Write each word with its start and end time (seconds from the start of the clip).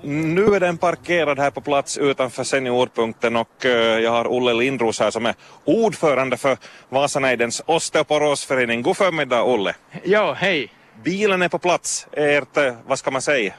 Nu 0.00 0.54
är 0.54 0.60
den 0.60 0.78
parkerad 0.78 1.38
här 1.38 1.50
på 1.50 1.60
plats 1.60 1.98
utanför 1.98 2.44
Seniorpunkten 2.44 3.36
och 3.36 3.64
eh, 3.64 3.98
jag 3.98 4.10
har 4.10 4.26
Olle 4.32 4.52
Lindros 4.52 5.00
här 5.00 5.10
som 5.10 5.26
är 5.26 5.34
ordförande 5.64 6.36
för 6.36 6.56
Vasaneidens 6.88 7.62
osteoporosförening. 7.66 8.82
God 8.82 8.96
förmiddag 8.96 9.42
Olle. 9.42 9.74
Ja, 10.04 10.32
hej. 10.32 10.72
Bilen 11.04 11.42
är 11.42 11.48
på 11.48 11.58
plats, 11.58 12.06
ert, 12.12 12.56
eh, 12.56 12.74
vad 12.86 12.98
ska 12.98 13.10
man 13.10 13.22
säga, 13.22 13.54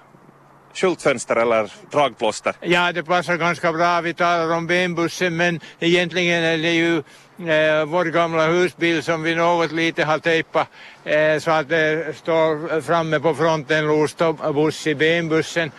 skyltfönster 0.73 1.35
eller 1.35 1.71
dragplåster. 1.91 2.55
Ja, 2.61 2.91
det 2.91 3.03
passar 3.03 3.37
ganska 3.37 3.73
bra. 3.73 4.01
Vi 4.01 4.13
talar 4.13 4.55
om 4.55 4.67
benbussen, 4.67 5.37
men 5.37 5.59
egentligen 5.79 6.43
är 6.43 6.57
det 6.57 6.73
ju 6.73 6.97
eh, 6.97 7.85
vår 7.85 8.05
gamla 8.05 8.47
husbil 8.47 9.03
som 9.03 9.23
vi 9.23 9.35
något 9.35 9.71
lite 9.71 10.03
har 10.03 10.19
tejpat 10.19 10.67
eh, 11.03 11.39
så 11.39 11.51
att 11.51 11.69
det 11.69 12.17
står 12.17 12.81
framme 12.81 13.19
på 13.19 13.35
fronten 13.35 13.87
låst 13.87 14.21
buss 14.53 14.87
i 14.87 14.95
benbussen. 14.95 15.71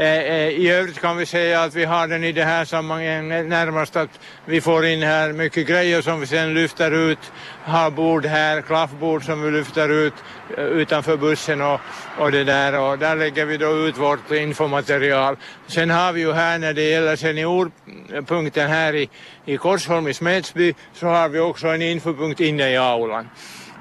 Eh, 0.00 0.06
eh, 0.06 0.48
I 0.48 0.70
övrigt 0.70 1.00
kan 1.00 1.16
vi 1.16 1.26
säga 1.26 1.62
att 1.62 1.74
vi 1.74 1.84
har 1.84 2.08
den 2.08 2.24
i 2.24 2.32
det 2.32 2.44
här 2.44 2.64
sammanhanget 2.64 3.46
närmast 3.46 3.96
att 3.96 4.20
vi 4.44 4.60
får 4.60 4.86
in 4.86 5.02
här 5.02 5.32
mycket 5.32 5.66
grejer 5.66 6.02
som 6.02 6.20
vi 6.20 6.26
sen 6.26 6.54
lyfter 6.54 6.90
ut. 6.90 7.32
Har 7.64 7.90
bord 7.90 8.26
här, 8.26 8.60
klaffbord 8.62 9.24
som 9.24 9.42
vi 9.42 9.50
lyfter 9.50 9.88
ut 9.88 10.14
eh, 10.56 10.64
utanför 10.64 11.16
bussen 11.16 11.60
och, 11.60 11.80
och 12.18 12.32
det 12.32 12.44
där 12.44 12.80
och 12.80 12.98
där 12.98 13.16
lägger 13.16 13.44
vi 13.44 13.56
då 13.56 13.76
ut 13.76 13.98
vårt 13.98 14.30
infomaterial. 14.30 15.36
Sen 15.66 15.90
har 15.90 16.12
vi 16.12 16.20
ju 16.20 16.32
här 16.32 16.58
när 16.58 16.74
det 16.74 16.90
gäller 16.90 17.16
seniorpunkten 17.16 18.68
här 18.68 18.94
i, 18.94 19.08
i 19.44 19.56
Korsholm 19.56 20.08
i 20.08 20.14
Smedsby 20.14 20.74
så 20.94 21.06
har 21.06 21.28
vi 21.28 21.38
också 21.38 21.68
en 21.68 21.82
infopunkt 21.82 22.40
inne 22.40 22.70
i 22.70 22.76
aulan. 22.76 23.28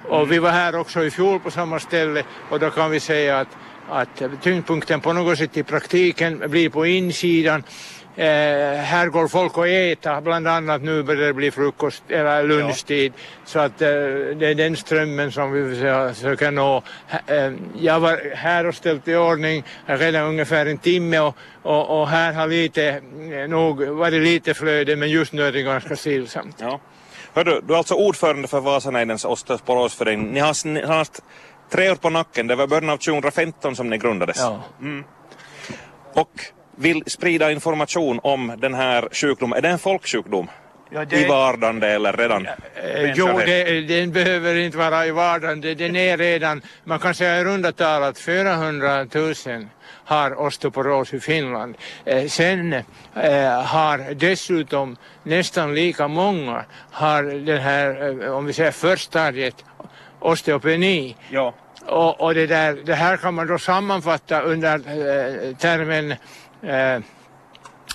Och 0.09 0.31
vi 0.31 0.40
var 0.40 0.52
här 0.52 0.76
också 0.76 1.04
i 1.04 1.12
fjol 1.12 1.40
på 1.40 1.52
samma 1.52 1.80
ställe 1.80 2.23
och 2.50 2.59
då 2.59 2.70
kan 2.70 2.92
vi 2.92 3.00
säga 3.00 3.40
att 3.40 3.48
att 3.90 4.22
tyngdpunkten 4.42 5.02
på 5.02 5.14
något 5.14 5.38
sätt 5.38 5.58
i 5.58 5.64
praktiken 5.64 6.44
blir 6.50 6.70
på 6.70 6.86
insidan. 6.86 7.64
Eh, 8.16 8.76
här 8.76 9.08
går 9.08 9.28
folk 9.28 9.58
och 9.58 9.68
äta, 9.68 10.22
bland 10.22 10.48
annat 10.48 10.81
nu 10.81 11.04
börjar 11.04 11.28
det 11.28 11.34
bli 11.34 11.52
frukost 11.52 12.04
eller 12.08 12.44
lunchtid. 12.44 13.14
Ja. 13.16 13.22
Så 13.46 13.59
att 13.59 13.81
eh, 13.81 13.88
det 14.40 14.48
är 14.48 14.56
den 14.56 14.76
strömmen 14.76 15.31
som 15.31 15.52
vi 15.52 15.76
försöker 16.14 16.52
nå. 16.52 16.84
Eh, 17.28 17.52
jag 17.80 18.00
var 18.00 18.36
här 18.36 18.66
och 18.66 18.76
ställt 18.76 19.08
i 19.08 19.16
ordning 19.16 19.64
redan 19.86 20.28
ungefär 20.28 20.66
en 20.66 20.78
timme 20.78 21.20
och, 21.20 21.36
och, 21.62 22.02
och 22.02 22.08
här 22.08 22.34
har 22.34 22.48
lite, 22.48 23.02
eh, 23.31 23.48
nog 23.50 23.84
varit 23.84 24.24
lite 24.24 24.53
flöde 24.53 24.96
men 24.96 25.09
just 25.09 25.34
nu 25.34 25.42
är 25.42 25.52
det 25.52 25.62
ganska 25.62 25.96
stillsamt. 25.96 26.56
Ja. 26.59 26.80
Hördu, 27.34 27.62
du 27.68 27.74
är 27.74 27.78
alltså 27.78 27.94
ordförande 27.94 28.48
för 28.48 28.59
Vasaneidens 28.59 29.26
osteoporosförening. 29.26 30.31
Ni 30.31 30.40
har, 30.40 30.68
ni 30.68 30.81
har 30.81 30.96
haft 30.96 31.24
tre 31.70 31.92
år 31.92 31.95
på 31.95 32.09
nacken, 32.09 32.48
det 32.48 32.56
var 32.56 32.67
början 32.67 32.89
av 32.89 32.98
2015 32.98 33.75
som 33.75 33.89
ni 33.89 33.98
grundades. 33.98 34.38
Ja. 34.38 34.64
Mm. 34.81 35.03
Och 36.14 36.31
vill 36.75 37.03
sprida 37.06 37.52
information 37.52 38.20
om 38.23 38.53
den 38.58 38.73
här 38.73 39.09
sjukdomen. 39.12 39.58
Är 39.58 39.62
det 39.62 39.70
en 39.70 39.80
folksjukdom? 39.80 40.47
Ja, 40.92 41.06
det... 41.06 41.22
I 41.22 41.28
vardagen 41.28 41.84
eller 41.84 42.14
redan? 42.14 42.45
Eh, 42.45 43.14
jo, 43.16 43.28
det, 43.45 43.81
den 43.81 44.12
behöver 44.12 44.56
inte 44.56 44.78
vara 44.78 45.06
i 45.06 45.12
vardagen. 45.12 45.62
Den 45.62 45.95
är 45.95 46.17
redan, 46.17 46.62
man 46.84 47.00
kan 47.00 47.16
säga 47.16 47.40
i 47.40 47.44
runda 47.44 47.72
tal 47.72 48.03
att 48.03 48.17
400 48.17 49.06
000 49.14 49.34
har 50.06 50.40
osteoporos 50.40 51.14
i 51.14 51.20
Finland. 51.20 51.78
Eh, 52.06 52.28
sen 52.28 52.73
eh, 52.73 52.84
har 53.64 54.14
dessutom 54.14 54.97
nästan 55.23 55.75
lika 55.75 56.08
många 56.08 56.66
har 56.92 57.23
den 57.23 57.62
här, 57.62 58.22
eh, 58.23 58.31
om 58.31 58.45
vi 58.45 58.53
säger 58.53 58.72
förstadiet, 58.72 59.66
osteopeni. 60.20 61.16
Ja. 61.30 61.53
Och, 61.86 62.22
och 62.22 62.34
det, 62.34 62.48
där, 62.48 62.73
det 62.86 62.95
här 62.95 63.17
kan 63.17 63.34
man 63.34 63.48
då 63.48 63.58
sammanfatta 63.58 64.42
under 64.42 64.75
eh, 64.75 65.56
termen 65.56 66.12
eh, 66.62 67.00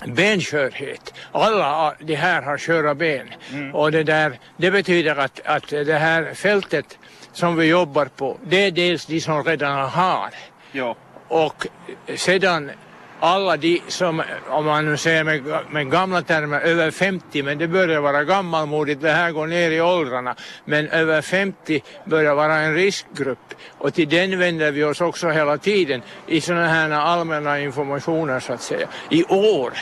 benskörhet. 0.05 1.13
Alla 1.31 1.95
de 1.99 2.15
här 2.15 2.41
har 2.41 2.57
sköra 2.57 2.95
ben. 2.95 3.33
Mm. 3.53 3.75
Och 3.75 3.91
det, 3.91 4.03
där, 4.03 4.39
det 4.57 4.71
betyder 4.71 5.15
att, 5.15 5.41
att 5.45 5.67
det 5.69 5.97
här 5.97 6.33
fältet 6.33 6.97
som 7.33 7.55
vi 7.55 7.65
jobbar 7.65 8.05
på, 8.05 8.37
det 8.43 8.65
är 8.65 8.71
dels 8.71 9.05
de 9.05 9.21
som 9.21 9.43
redan 9.43 9.89
har. 9.89 10.29
Ja. 10.71 10.95
Och 11.27 11.67
sedan 12.15 12.71
alla 13.19 13.57
de 13.57 13.81
som, 13.87 14.23
om 14.47 14.65
man 14.65 14.85
nu 14.85 14.97
säger 14.97 15.23
med, 15.23 15.43
med 15.71 15.91
gamla 15.91 16.21
termer, 16.21 16.59
över 16.61 16.91
50, 16.91 17.43
men 17.43 17.57
det 17.57 17.67
börjar 17.67 18.01
vara 18.01 18.23
gammalmodigt, 18.23 19.01
det 19.01 19.11
här 19.11 19.31
går 19.31 19.47
ner 19.47 19.71
i 19.71 19.81
åldrarna, 19.81 20.35
men 20.65 20.87
över 20.87 21.21
50 21.21 21.83
börjar 22.05 22.35
vara 22.35 22.55
en 22.55 22.73
riskgrupp. 22.73 23.53
Och 23.77 23.93
till 23.93 24.09
den 24.09 24.39
vänder 24.39 24.71
vi 24.71 24.83
oss 24.83 25.01
också 25.01 25.29
hela 25.29 25.57
tiden 25.57 26.01
i 26.27 26.41
sådana 26.41 26.67
här 26.67 26.89
allmänna 26.89 27.59
informationer 27.59 28.39
så 28.39 28.53
att 28.53 28.61
säga. 28.61 28.87
I 29.09 29.23
år 29.23 29.73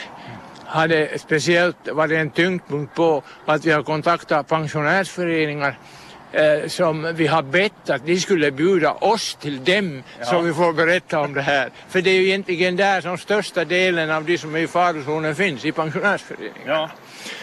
har 0.65 0.87
det 0.87 1.21
speciellt 1.21 1.87
varit 1.87 2.11
en 2.11 2.29
tyngdpunkt 2.29 2.95
på 2.95 3.23
att 3.45 3.65
vi 3.65 3.71
har 3.71 3.83
kontaktat 3.83 4.47
pensionärsföreningar 4.47 5.77
eh, 6.33 6.67
som 6.67 7.13
vi 7.15 7.27
har 7.27 7.43
bett 7.43 7.89
att 7.89 8.05
de 8.05 8.19
skulle 8.19 8.51
bjuda 8.51 8.91
oss 8.91 9.35
till 9.35 9.63
dem 9.63 10.03
ja. 10.19 10.25
så 10.25 10.41
vi 10.41 10.53
får 10.53 10.73
berätta 10.73 11.19
om 11.19 11.33
det 11.33 11.41
här. 11.41 11.69
För 11.89 12.01
det 12.01 12.09
är 12.09 12.15
ju 12.15 12.27
egentligen 12.27 12.75
där 12.75 13.01
som 13.01 13.17
största 13.17 13.65
delen 13.65 14.11
av 14.11 14.25
de 14.25 14.37
som 14.37 14.55
är 14.55 14.59
i 14.59 14.67
farozonen 14.67 15.35
finns, 15.35 15.65
i 15.65 15.71
pensionärsföreningar. 15.71 16.53
Ja. 16.65 16.89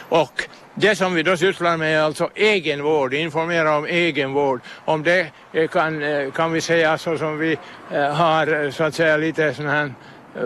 Och 0.09 0.49
det 0.75 0.97
som 0.97 1.15
vi 1.15 1.23
då 1.23 1.37
sysslar 1.37 1.77
med 1.77 1.97
är 1.97 2.03
alltså 2.03 2.31
egenvård, 2.35 3.15
informera 3.15 3.77
om 3.77 3.87
egenvård. 3.87 4.61
Om 4.85 5.03
det 5.03 5.27
eh, 5.53 5.69
kan, 5.69 6.03
eh, 6.03 6.31
kan 6.31 6.53
vi 6.53 6.61
säga 6.61 6.99
så 6.99 7.19
som 7.19 7.39
vi 7.39 7.59
eh, 7.93 8.15
har 8.15 8.71
så 8.71 8.85
att 8.85 8.95
säga 8.95 9.17
lite 9.17 9.55
sån 9.55 9.67
här 9.67 9.93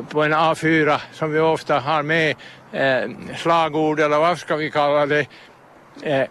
på 0.08 0.22
en 0.22 0.34
A4 0.34 1.00
som 1.12 1.32
vi 1.32 1.40
ofta 1.40 1.78
har 1.78 2.02
med 2.02 2.36
slagord 3.36 4.00
eller 4.00 4.18
vad 4.18 4.38
ska 4.38 4.56
vi 4.56 4.70
kalla 4.70 5.06
det. 5.06 5.26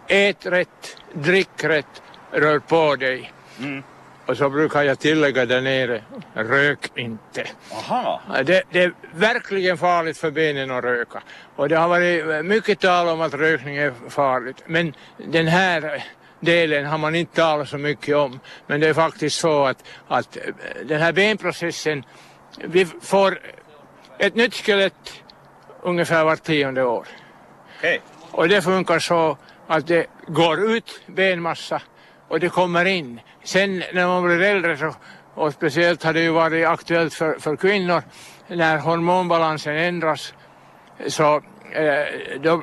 Ät 0.08 0.46
rätt, 0.46 0.96
drick 1.12 1.64
rätt, 1.64 2.02
rör 2.34 2.58
på 2.58 2.96
dig. 2.96 3.32
Mm. 3.58 3.82
Och 4.26 4.36
så 4.36 4.50
brukar 4.50 4.82
jag 4.82 4.98
tillägga 4.98 5.46
där 5.46 5.60
nere, 5.60 6.02
rök 6.34 6.90
inte. 6.96 7.46
Aha. 7.72 8.20
Det, 8.44 8.62
det, 8.70 8.82
är 8.82 8.92
verkligen 9.14 9.78
farligt 9.78 10.18
för 10.18 10.30
benen 10.30 10.70
att 10.70 10.84
röka. 10.84 11.22
Och 11.56 11.68
det 11.68 11.76
har 11.76 11.88
varit 11.88 12.44
mycket 12.44 12.80
tal 12.80 13.08
om 13.08 13.20
att 13.20 13.34
rökning 13.34 13.76
är 13.76 13.92
farligt. 14.08 14.62
Men 14.66 14.94
den 15.16 15.46
här 15.46 16.04
delen 16.40 16.86
har 16.86 16.98
man 16.98 17.14
inte 17.14 17.36
talat 17.36 17.68
så 17.68 17.78
mycket 17.78 18.16
om. 18.16 18.40
Men 18.66 18.80
det 18.80 18.88
är 18.88 18.94
faktiskt 18.94 19.40
så 19.40 19.64
att, 19.64 19.84
att 20.08 20.38
den 20.84 21.00
här 21.00 21.12
benprocessen, 21.12 22.04
vi 22.58 22.84
får 22.84 23.38
ett 24.18 24.34
nytt 24.34 24.54
skelett 24.54 25.22
ungefär 25.82 26.24
vart 26.24 26.42
tionde 26.42 26.84
år. 26.84 27.06
Okay. 27.78 27.98
Och 28.30 28.48
det 28.48 28.62
funkar 28.62 28.98
så 28.98 29.38
att 29.66 29.86
det 29.86 30.06
går 30.26 30.70
ut 30.70 31.00
benmassa 31.06 31.82
och 32.34 32.40
det 32.40 32.48
kommer 32.48 32.84
in. 32.84 33.20
Sen 33.44 33.82
när 33.92 34.06
man 34.06 34.24
blir 34.24 34.42
äldre 34.42 34.76
så, 34.76 34.94
och 35.34 35.52
speciellt 35.52 36.02
har 36.02 36.12
det 36.12 36.20
ju 36.20 36.30
varit 36.30 36.66
aktuellt 36.66 37.14
för, 37.14 37.38
för 37.38 37.56
kvinnor, 37.56 38.02
när 38.48 38.78
hormonbalansen 38.78 39.76
ändras 39.76 40.34
så 41.06 41.36
eh, 41.72 42.40
då 42.42 42.62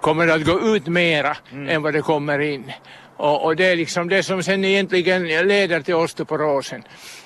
kommer 0.00 0.26
det 0.26 0.34
att 0.34 0.44
gå 0.44 0.60
ut 0.60 0.86
mera 0.86 1.36
mm. 1.52 1.68
än 1.68 1.82
vad 1.82 1.92
det 1.92 2.02
kommer 2.02 2.38
in. 2.38 2.72
Och, 3.16 3.44
och, 3.44 3.56
det 3.56 3.64
är 3.64 3.76
liksom 3.76 4.08
det 4.08 4.22
som 4.22 4.42
sen 4.42 4.64
egentligen 4.64 5.26
leder 5.26 5.80
till 5.80 5.94
osteoporosen 5.94 6.82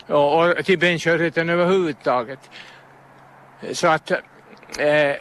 och, 0.07 0.49
och 0.49 0.65
till 0.65 0.79
benskörheten 0.79 1.51
överhuvudtaget. 1.51 2.41
Så 3.73 3.87
att 3.89 4.13
eh, 4.79 5.17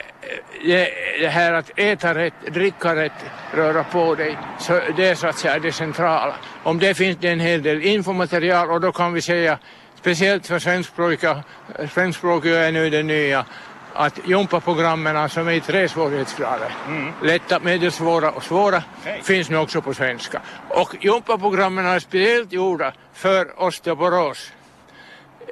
det, 0.66 0.90
det, 1.20 1.28
här 1.28 1.54
att 1.54 1.72
äta 1.76 2.16
rätt, 2.16 2.34
dricka 2.48 2.96
rätt, 2.96 3.26
röra 3.54 3.84
på 3.84 4.16
dig, 4.16 4.38
så 4.60 4.80
det 4.98 5.08
är 5.08 5.16
så 5.16 5.28
att 5.28 5.38
säga 5.38 5.60
det 5.60 5.72
centrala. 5.72 6.36
Om 6.64 6.80
det 6.80 6.94
finns 6.94 7.18
det 7.18 7.30
en 7.30 7.40
hel 7.40 7.64
del 7.64 7.82
infomaterial 7.82 8.72
och 8.72 8.82
då 8.82 8.92
kan 8.92 9.14
vi 9.14 9.22
säga, 9.22 9.60
speciellt 9.96 10.48
för 10.48 10.60
svenskspråkiga, 10.60 11.44
svenskspråkiga 11.90 12.60
är 12.60 12.72
nu 12.72 12.90
det 12.90 13.04
nya, 13.04 13.46
att 13.94 14.20
jumpaprogrammen 14.26 15.30
som 15.30 15.48
är 15.48 15.52
i 15.52 15.62
tre 15.62 15.90
svårighetsgrader, 15.90 16.72
mm. 16.88 17.14
lätta, 17.24 17.60
medelsvåra 17.60 18.32
och 18.32 18.44
svåra, 18.44 18.84
okay. 19.02 19.22
finns 19.22 19.50
nu 19.50 19.58
också 19.58 19.82
på 19.82 19.94
svenska. 19.94 20.42
Och 20.70 20.96
jumpaprogrammen 21.02 21.86
är 21.86 22.00
speciellt 22.00 22.52
gjorda 22.52 22.94
för 23.14 23.62
osteoporos. 23.62 24.52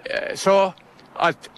Eh, 0.04 0.36
så 0.36 0.74
att 1.14 1.50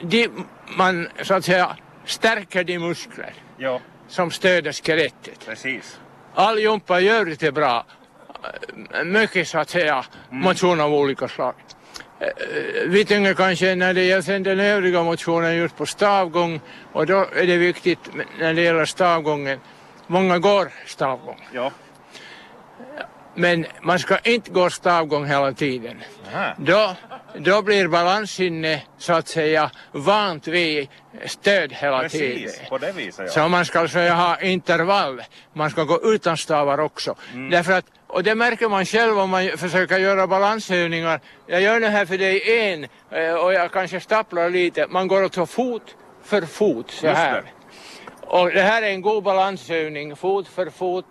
de, 0.00 0.28
man 0.76 1.08
så 1.22 1.34
att 1.34 1.44
säga 1.44 1.76
stärker 2.04 2.64
de 2.64 2.78
muskler 2.78 3.34
ja. 3.56 3.80
som 4.08 4.30
stöder 4.30 4.72
skelettet. 4.72 5.46
Precis. 5.46 6.00
All 6.34 6.58
jumpa 6.58 7.00
i 7.00 7.08
övrigt 7.08 7.42
är 7.42 7.52
bra. 7.52 7.84
Mycket 9.04 9.48
så 9.48 9.58
att 9.58 9.70
säga 9.70 10.04
mm. 10.30 10.42
motion 10.42 10.80
av 10.80 10.94
olika 10.94 11.28
slag. 11.28 11.54
Eh, 12.20 12.28
vi 12.86 13.04
tynger 13.04 13.34
kanske 13.34 13.74
när 13.74 13.94
det 13.94 14.04
gäller 14.04 14.22
sen 14.22 14.42
den 14.42 14.60
övriga 14.60 15.02
motionen 15.02 15.56
just 15.56 15.76
på 15.76 15.86
stavgång 15.86 16.60
och 16.92 17.06
då 17.06 17.26
är 17.36 17.46
det 17.46 17.56
viktigt 17.56 17.98
när 18.38 18.54
det 18.54 18.62
gäller 18.62 18.84
stavgången. 18.84 19.58
Många 20.06 20.38
går 20.38 20.72
stavgång. 20.86 21.48
Ja. 21.52 21.70
Men 23.34 23.66
man 23.82 23.98
ska 23.98 24.18
inte 24.18 24.50
gå 24.50 24.70
stavgång 24.70 25.26
hela 25.26 25.52
tiden. 25.52 25.96
Då 26.56 26.94
då 27.38 27.62
blir 27.62 27.88
balanssinne 27.88 28.82
så 28.98 29.12
att 29.12 29.28
säga 29.28 29.70
vant 29.92 30.48
vid 30.48 30.88
stöd 31.26 31.72
hela 31.72 32.08
tiden. 32.08 32.42
Precis, 32.42 32.68
på 32.68 32.78
det 32.78 32.92
viset 32.92 33.24
ja. 33.26 33.32
Så 33.32 33.48
man 33.48 33.64
ska 33.64 33.80
alltså 33.80 33.98
ha 33.98 34.40
intervall. 34.40 35.22
Man 35.52 35.70
ska 35.70 35.84
gå 35.84 36.00
utan 36.02 36.36
stavar 36.36 36.80
också. 36.80 37.14
Mm. 37.32 37.50
Därför 37.50 37.72
att, 37.72 37.84
och 38.06 38.22
det 38.22 38.34
märker 38.34 38.68
man 38.68 38.84
själv 38.84 39.18
om 39.18 39.30
man 39.30 39.58
försöker 39.58 39.98
göra 39.98 40.26
balansövningar. 40.26 41.20
Jag 41.46 41.62
gör 41.62 41.80
det 41.80 41.88
här 41.88 42.06
för 42.06 42.18
dig 42.18 42.60
en 42.60 42.86
eh, 43.10 43.34
och 43.34 43.52
jag 43.52 43.72
kanske 43.72 44.00
stapplar 44.00 44.50
lite. 44.50 44.86
Man 44.90 45.08
går 45.08 45.22
alltså 45.22 45.46
fot 45.46 45.96
för 46.24 46.42
fot 46.42 46.90
så 46.90 47.08
här. 47.08 47.42
det. 47.42 47.48
Och 48.26 48.50
det 48.50 48.62
här 48.62 48.82
är 48.82 48.90
en 48.90 49.02
god 49.02 49.22
balansövning, 49.22 50.16
fot 50.16 50.48
för 50.48 50.70
fot. 50.70 51.06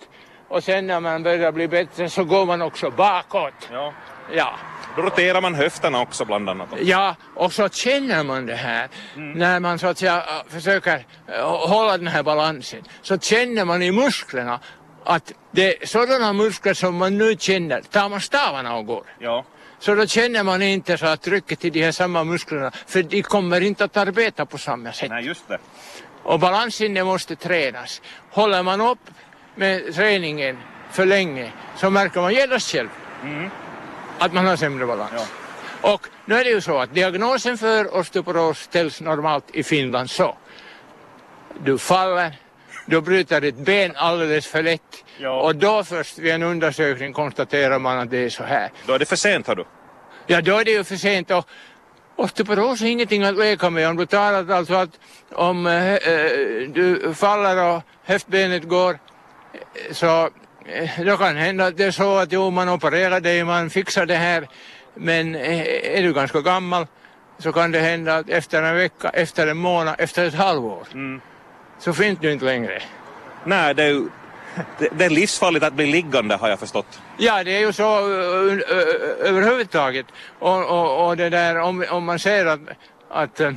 Och 0.49 0.63
sen 0.63 0.87
när 0.87 0.99
man 0.99 1.23
börjar 1.23 1.51
bli 1.51 1.67
bättre 1.67 2.09
så 2.09 2.23
går 2.23 2.45
man 2.45 2.61
också 2.61 2.91
bakåt. 2.91 3.69
ja. 3.71 3.93
Ja. 4.31 4.55
Då 4.95 5.01
roterar 5.01 5.41
man 5.41 5.55
höfterna 5.55 6.01
också 6.01 6.25
bland 6.25 6.49
annat. 6.49 6.69
Ja, 6.81 7.15
och 7.35 7.53
så 7.53 7.69
känner 7.69 8.23
man 8.23 8.45
det 8.45 8.55
här 8.55 8.89
när 9.15 9.59
man 9.59 9.79
så 9.79 9.87
att 9.87 9.97
säga 9.97 10.17
äh, 10.17 10.51
försöker 10.53 11.05
äh, 11.27 11.67
hålla 11.67 11.97
den 11.97 12.07
här 12.07 12.23
balansen. 12.23 12.83
Så 13.01 13.19
känner 13.19 13.65
man 13.65 13.81
i 13.81 13.91
musklerna 13.91 14.59
att 15.03 15.33
det 15.51 15.83
är 15.83 15.87
sådana 15.87 16.33
muskler 16.33 16.73
som 16.73 16.95
man 16.95 17.17
nu 17.17 17.35
känner, 17.39 17.81
tar 17.81 18.09
man 18.09 18.21
stavarna 18.21 18.75
och 18.75 18.85
går. 18.85 19.03
Ja. 19.19 19.45
Så 19.79 19.95
då 19.95 20.05
känner 20.05 20.43
man 20.43 20.61
inte 20.61 20.97
så 20.97 21.05
att 21.05 21.21
trycket 21.21 21.65
i 21.65 21.69
de 21.69 21.83
här 21.83 21.91
samma 21.91 22.23
musklerna, 22.23 22.71
för 22.87 23.03
de 23.03 23.21
kommer 23.23 23.61
inte 23.61 23.83
att 23.83 23.97
arbeta 23.97 24.45
på 24.45 24.57
samma 24.57 24.91
sätt. 24.91 25.09
Nej, 25.09 25.25
just 25.25 25.47
det. 25.47 25.57
Och 26.23 26.39
balanssinne 26.39 27.03
måste 27.03 27.35
tränas. 27.35 28.01
Håller 28.31 28.63
man 28.63 28.81
upp 28.81 28.99
med 29.59 29.93
träningen 29.95 30.57
för 30.91 31.05
länge 31.05 31.51
så 31.75 31.89
märker 31.89 32.21
man 32.21 32.33
genast 32.33 32.71
själv 32.71 32.89
att 34.19 34.33
man 34.33 34.45
har 34.47 34.55
sämre 34.55 34.85
balans. 34.85 35.11
Ja. 35.15 35.25
Och 35.93 36.07
nu 36.25 36.35
är 36.35 36.43
det 36.43 36.49
ju 36.49 36.61
så 36.61 36.77
att 36.77 36.93
diagnosen 36.93 37.57
för 37.57 37.95
osteoporos 37.99 38.59
ställs 38.59 39.01
normalt 39.01 39.45
i 39.53 39.63
Finland 39.63 40.09
så. 40.09 40.37
Du 41.63 41.77
faller, 41.77 42.31
du 42.85 43.01
bryter 43.01 43.41
ditt 43.41 43.55
ben 43.55 43.91
alldeles 43.95 44.47
för 44.47 44.63
lätt 44.63 44.91
Ja. 45.17 45.41
och 45.41 45.55
då 45.55 45.83
först 45.83 46.17
vid 46.17 46.31
en 46.33 46.43
undersökning 46.43 47.13
konstaterar 47.13 47.79
man 47.79 47.99
att 47.99 48.09
det 48.11 48.17
är 48.17 48.29
så 48.29 48.43
här. 48.43 48.69
Då 48.85 48.93
är 48.93 48.99
det 48.99 49.05
för 49.05 49.15
sent, 49.15 49.47
har 49.47 49.55
du. 49.55 49.65
Ja, 50.27 50.41
då 50.41 50.57
är 50.57 50.65
det 50.65 50.71
ju 50.71 50.83
för 50.83 50.95
sent 50.95 51.31
och 51.31 51.45
osteoporos 52.15 52.81
är 52.81 52.85
ingenting 52.85 53.23
att 53.23 53.37
leka 53.37 53.69
med. 53.69 53.89
Om 53.89 53.97
du 53.97 54.05
talar 54.05 54.49
alltså 54.57 54.73
att 54.73 54.99
om 55.31 55.67
eh, 55.67 55.97
du 56.73 57.13
faller 57.15 57.57
och 57.75 57.81
höftbenet 58.03 58.63
går 58.63 58.99
så 59.91 60.29
eh, 60.65 61.05
då 61.05 61.17
kan 61.17 61.35
hända 61.35 61.65
att 61.65 61.77
det 61.77 61.83
är 61.83 61.91
så 61.91 62.17
att 62.17 62.31
jo, 62.31 62.49
man 62.49 62.69
opererar 62.69 63.19
dig, 63.19 63.43
man 63.43 63.69
fixar 63.69 64.05
det 64.05 64.15
här. 64.15 64.47
Men 64.95 65.35
eh, 65.35 65.97
är 65.97 66.03
du 66.03 66.13
ganska 66.13 66.41
gammal 66.41 66.87
så 67.37 67.51
kan 67.51 67.71
det 67.71 67.79
hända 67.79 68.15
att 68.15 68.29
efter 68.29 68.63
en 68.63 68.75
vecka, 68.75 69.09
efter 69.09 69.47
en 69.47 69.57
månad, 69.57 69.95
efter 69.97 70.25
ett 70.25 70.33
halvår 70.33 70.87
så 71.79 71.93
finns 71.93 72.19
du 72.19 72.31
inte 72.31 72.45
längre. 72.45 72.81
Nej, 73.43 73.75
det 73.75 73.83
är 73.83 73.87
ju 73.87 74.09
det, 74.91 75.05
är 75.05 75.09
livsfarligt 75.09 75.65
att 75.65 75.73
bli 75.73 75.85
liggande 75.85 76.35
har 76.35 76.49
jag 76.49 76.59
förstått. 76.59 77.01
Ja, 77.17 77.43
det 77.43 77.51
är 77.51 77.59
ju 77.59 77.73
så 77.73 77.97
överhuvudtaget. 79.23 80.05
Och, 80.39 80.65
och, 80.65 81.07
och 81.07 81.17
det 81.17 81.29
där 81.29 81.59
om, 81.59 81.85
om 81.89 82.05
man 82.05 82.19
säger 82.19 82.45
att, 82.45 82.59
att 83.09 83.39
eh, 83.39 83.51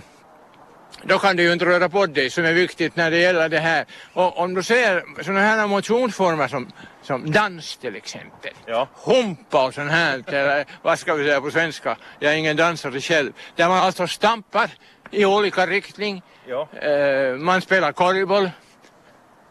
då 1.02 1.18
kan 1.18 1.36
du 1.36 1.42
ju 1.42 1.52
inte 1.52 1.64
röra 1.64 1.88
på 1.88 2.06
dig 2.06 2.30
som 2.30 2.44
är 2.44 2.52
viktigt 2.52 2.96
när 2.96 3.10
det 3.10 3.18
gäller 3.18 3.48
det 3.48 3.58
här. 3.58 3.84
Och 4.12 4.38
om 4.38 4.54
du 4.54 4.62
ser 4.62 5.22
sådana 5.22 5.40
här 5.40 5.66
motionsformer 5.66 6.48
som, 6.48 6.72
som 7.02 7.30
dans 7.30 7.76
till 7.76 7.96
exempel. 7.96 8.52
Ja. 8.66 8.88
Humpa 9.04 9.66
och 9.66 9.74
sånt 9.74 9.90
här, 9.90 10.22
eller 10.28 10.64
vad 10.82 10.98
ska 10.98 11.14
vi 11.14 11.24
säga 11.24 11.40
på 11.40 11.50
svenska, 11.50 11.96
jag 12.18 12.32
är 12.32 12.36
ingen 12.36 12.56
dansare 12.56 13.00
själv. 13.00 13.32
Där 13.56 13.68
man 13.68 13.78
alltså 13.78 14.06
stampar 14.06 14.70
i 15.10 15.24
olika 15.24 15.66
riktning. 15.66 16.22
Ja. 16.46 16.68
Eh, 16.72 17.36
man 17.36 17.60
spelar 17.60 17.92
korgboll. 17.92 18.50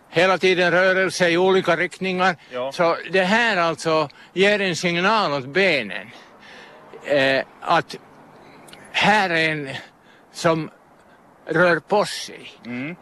Hela 0.10 0.38
tiden 0.38 0.72
rörelse 0.72 1.30
i 1.30 1.38
olika 1.38 1.76
riktningar. 1.76 2.36
Ja. 2.50 2.72
Så 2.72 2.98
det 3.12 3.24
här 3.24 3.58
alltså 3.58 4.10
ger 4.34 4.62
en 4.62 4.76
signal 4.76 5.34
åt 5.34 5.46
benen 5.46 6.08
eh, 7.06 7.44
att 7.62 7.96
här 8.92 9.30
är 9.30 9.50
en 9.50 9.70
som 10.34 10.70
rör 11.46 11.80
på 11.80 12.06
sig. 12.06 12.52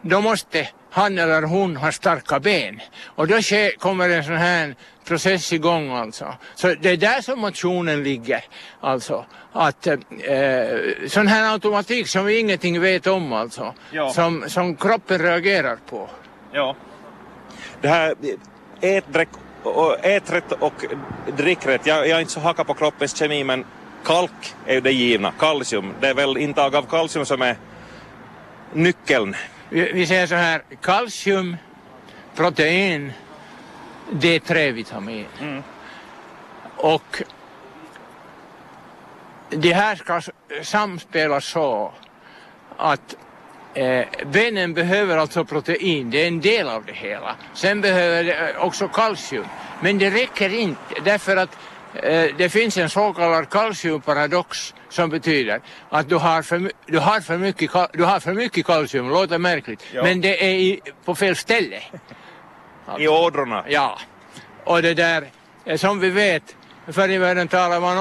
Då 0.02 0.20
måste 0.20 0.68
han 0.90 1.18
eller 1.18 1.42
hon 1.42 1.76
ha 1.76 1.92
starka 1.92 2.40
ben. 2.40 2.80
Och 3.04 3.26
då 3.26 3.42
sker, 3.42 3.78
kommer 3.78 4.08
en 4.08 4.24
sån 4.24 4.36
här 4.36 4.74
process 5.04 5.52
igång 5.52 5.90
alltså. 5.90 6.34
Så 6.54 6.74
det 6.74 6.90
är 6.90 6.96
där 6.96 7.20
som 7.20 7.40
motionen 7.40 8.02
ligger. 8.02 8.44
Alltså 8.80 9.24
att 9.52 9.86
eh, 9.86 9.96
sån 11.08 11.26
här 11.26 11.52
automatik 11.52 12.08
som 12.08 12.24
vi 12.24 12.38
ingenting 12.38 12.80
vet 12.80 13.06
om 13.06 13.32
alltså. 13.32 13.74
Ja. 13.90 14.12
Som, 14.12 14.44
som 14.48 14.76
kroppen 14.76 15.18
reagerar 15.18 15.78
på. 15.90 16.10
Ja. 16.52 16.76
Det 17.80 17.88
här 17.88 18.14
ät, 18.80 19.04
dräck, 19.12 19.28
och, 19.62 20.04
ät 20.04 20.32
rätt 20.32 20.52
och 20.52 20.84
drick 21.36 21.66
rätt. 21.66 21.86
Jag, 21.86 22.08
jag 22.08 22.16
är 22.16 22.20
inte 22.20 22.32
så 22.32 22.40
haka 22.40 22.64
på 22.64 22.74
kroppens 22.74 23.16
kemi 23.16 23.44
men 23.44 23.64
kalk 24.04 24.54
är 24.66 24.74
ju 24.74 24.80
det 24.80 24.92
givna. 24.92 25.32
Kalcium. 25.38 25.94
Det 26.00 26.08
är 26.08 26.14
väl 26.14 26.36
intag 26.36 26.76
av 26.76 26.82
kalcium 26.82 27.26
som 27.26 27.42
är 27.42 27.56
nyckeln. 28.72 29.36
Vi, 29.68 29.92
vi 29.92 30.06
säger 30.06 30.26
så 30.26 30.34
här, 30.34 30.62
kalcium, 30.82 31.56
protein, 32.34 33.12
D3-vitamin. 34.10 35.26
Och 36.76 37.22
det 39.48 39.72
här 39.72 39.96
ska 39.96 40.20
samspela 40.62 41.40
så 41.40 41.92
att 42.76 43.16
eh, 43.74 44.06
benen 44.26 44.74
behöver 44.74 45.16
alltså 45.16 45.44
protein, 45.44 46.10
det 46.10 46.22
är 46.22 46.28
en 46.28 46.40
del 46.40 46.68
av 46.68 46.84
det 46.84 46.92
hela. 46.92 47.36
Sen 47.54 47.80
behöver 47.80 48.24
det 48.24 48.50
eh, 48.50 48.64
också 48.64 48.88
kalcium. 48.88 49.44
Men 49.80 49.98
det 49.98 50.10
räcker 50.10 50.54
inte 50.54 50.94
därför 51.04 51.36
att 51.36 51.56
det 52.36 52.52
finns 52.52 52.76
en 52.76 52.90
så 52.90 53.12
kallad 53.12 53.50
kalciumparadox 53.50 54.74
som 54.88 55.10
betyder 55.10 55.60
att 55.88 56.08
du 56.08 56.16
har 56.16 56.42
för, 56.42 56.70
du 56.86 56.98
har 56.98 57.20
för, 57.20 57.38
mycket, 57.38 57.70
du 57.92 58.04
har 58.04 58.20
för 58.20 58.32
mycket 58.34 58.66
kalcium, 58.66 59.08
låter 59.08 59.38
märkligt, 59.38 59.84
Ja. 59.92 60.02
men 60.02 60.20
det 60.20 60.44
är 60.44 60.50
i, 60.54 60.80
på 61.04 61.14
fel 61.14 61.36
ställe. 61.36 61.82
I 62.98 63.08
ådrorna. 63.08 63.64
Ja, 63.68 63.98
och 64.64 64.82
det 64.82 64.94
där, 64.94 65.24
eh, 65.64 65.76
som 65.76 66.00
vi 66.00 66.10
vet, 66.10 66.56
förr 66.88 67.08
i 67.08 67.18
världen 67.18 67.48
talar 67.48 67.80
man 67.80 67.98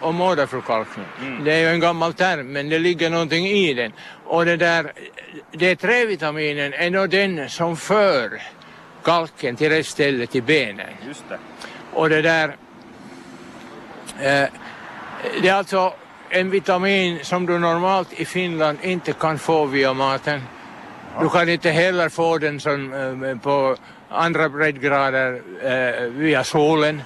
om 0.00 0.20
åderförkalkning. 0.20 1.06
Det 1.44 1.52
är 1.52 1.58
ju 1.58 1.68
en 1.68 1.80
gammal 1.80 2.14
term, 2.14 2.52
men 2.52 2.68
det 2.68 2.78
ligger 2.78 3.10
någonting 3.10 3.46
i 3.46 3.74
den. 3.74 3.92
Och 4.24 4.44
det 4.44 4.56
där, 4.56 4.92
D3-vitaminen 5.52 6.72
är 6.72 6.90
nog 6.90 7.10
den 7.10 7.48
som 7.50 7.76
för 7.76 8.42
kalken 9.02 9.56
till 9.56 9.68
rätt 9.70 9.86
ställe 9.86 10.26
till 10.26 10.42
benen. 10.42 10.86
Just 11.06 11.24
det. 11.28 11.38
Och 11.92 12.08
det 12.08 12.22
där, 12.22 12.48
eh, 12.48 12.54
det 14.18 15.48
är 15.48 15.54
alltså 15.54 15.94
en 16.30 16.50
vitamin 16.50 17.18
som 17.22 17.46
du 17.46 17.58
normalt 17.58 18.12
i 18.12 18.24
Finland 18.24 18.78
inte 18.82 19.12
kan 19.12 19.38
få 19.38 19.64
via 19.64 19.94
maten. 19.94 20.42
Du 21.20 21.28
kan 21.28 21.48
inte 21.48 21.70
heller 21.70 22.08
få 22.08 22.38
den 22.38 22.60
som, 22.60 22.92
eh, 23.24 23.38
på 23.38 23.76
andra 24.08 24.48
breddgrader 24.48 25.40
eh, 25.62 26.08
via 26.08 26.44
solen. 26.44 27.02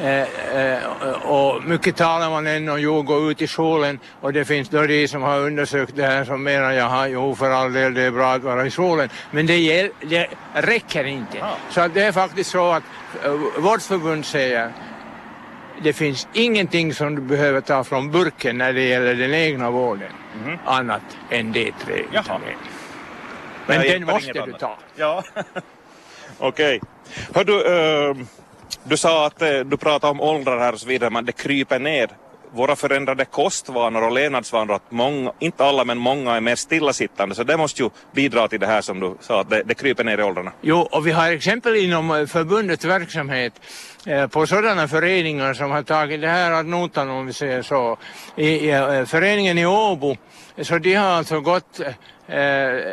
Eh, 0.00 0.22
eh, 0.62 0.82
och 1.22 1.64
mycket 1.64 1.96
talar 1.96 2.30
man 2.30 2.46
än 2.46 2.68
om 2.68 2.80
jo, 2.80 3.02
gå 3.02 3.30
ut 3.30 3.42
i 3.42 3.46
solen 3.46 3.98
och 4.20 4.32
det 4.32 4.44
finns 4.44 4.68
då 4.68 4.86
de 4.86 5.08
som 5.08 5.22
har 5.22 5.40
undersökt 5.40 5.96
det 5.96 6.06
här 6.06 6.24
som 6.24 6.42
menar 6.42 6.72
jaha, 6.72 7.08
jo 7.08 7.34
för 7.34 7.50
all 7.50 7.72
del 7.72 7.94
det 7.94 8.02
är 8.02 8.10
bra 8.10 8.32
att 8.32 8.42
vara 8.42 8.66
i 8.66 8.70
solen. 8.70 9.08
Men 9.30 9.46
det, 9.46 9.58
gäll, 9.58 9.90
det 10.00 10.28
räcker 10.54 11.04
inte. 11.04 11.38
Så 11.70 11.88
det 11.88 12.02
är 12.02 12.12
faktiskt 12.12 12.50
så 12.50 12.70
att 12.70 12.82
vårt 13.56 13.82
förbund 13.82 14.24
säger 14.24 14.72
det 15.82 15.92
finns 15.92 16.28
ingenting 16.32 16.94
som 16.94 17.14
du 17.14 17.22
behöver 17.22 17.60
ta 17.60 17.84
från 17.84 18.10
burken 18.10 18.58
när 18.58 18.72
det 18.72 18.82
gäller 18.82 19.14
den 19.14 19.34
egna 19.34 19.70
vården 19.70 20.12
annat 20.64 21.02
än 21.30 21.54
D3-vitamin. 21.54 22.04
Mhm. 22.12 22.24
Jaha. 22.28 22.40
Men 23.66 23.80
den 23.80 24.04
måste 24.04 24.32
du 24.32 24.40
annat. 24.40 24.60
ta. 24.60 24.78
Ja. 24.96 25.22
Okej. 26.38 26.80
Hör 27.34 27.44
du, 27.44 27.66
eh, 27.66 28.16
du 28.84 28.96
sa 28.96 29.26
att 29.26 29.42
eh, 29.42 29.58
du 29.58 29.76
pratade 29.76 30.10
om 30.10 30.20
åldrar 30.20 30.58
här 30.58 30.72
och 30.72 30.80
så 30.80 30.88
vidare, 30.88 31.10
men 31.10 31.24
det 31.24 31.32
kryper 31.32 31.78
ner. 31.78 32.08
Våra 32.52 32.76
förändrade 32.76 33.24
kostvanor 33.24 34.02
och 34.02 34.12
levnadsvanor, 34.12 34.74
att 34.74 34.90
många, 34.90 35.32
inte 35.38 35.64
alla 35.64 35.84
men 35.84 35.98
många 35.98 36.36
är 36.36 36.40
mer 36.40 36.56
stillasittande, 36.56 37.34
så 37.34 37.44
det 37.44 37.56
måste 37.56 37.82
ju 37.82 37.90
bidra 38.12 38.48
till 38.48 38.60
det 38.60 38.66
här 38.66 38.80
som 38.80 39.00
du 39.00 39.14
sa, 39.20 39.40
att 39.40 39.50
det, 39.50 39.62
det 39.62 39.74
kryper 39.74 40.04
ner 40.04 40.18
i 40.18 40.22
åldrarna. 40.22 40.52
Jo, 40.60 40.78
och 40.78 41.06
vi 41.06 41.10
har 41.10 41.30
exempel 41.30 41.76
inom 41.76 42.10
eh, 42.10 42.26
förbundets 42.26 42.84
verksamhet 42.84 43.52
eh, 44.06 44.26
på 44.26 44.46
sådana 44.46 44.88
föreningar 44.88 45.54
som 45.54 45.70
har 45.70 45.82
tagit 45.82 46.20
det 46.20 46.28
här 46.28 46.52
ad 46.52 46.66
notan 46.66 47.10
om 47.10 47.26
vi 47.26 47.32
säger 47.32 47.62
så. 47.62 47.98
I, 48.36 48.46
i 48.46 48.70
eh, 48.70 49.04
föreningen 49.04 49.58
i 49.58 49.66
Åbo, 49.66 50.16
så 50.62 50.78
de 50.78 50.94
har 50.94 51.06
alltså 51.06 51.40
gått 51.40 51.80
eh, 51.80 52.36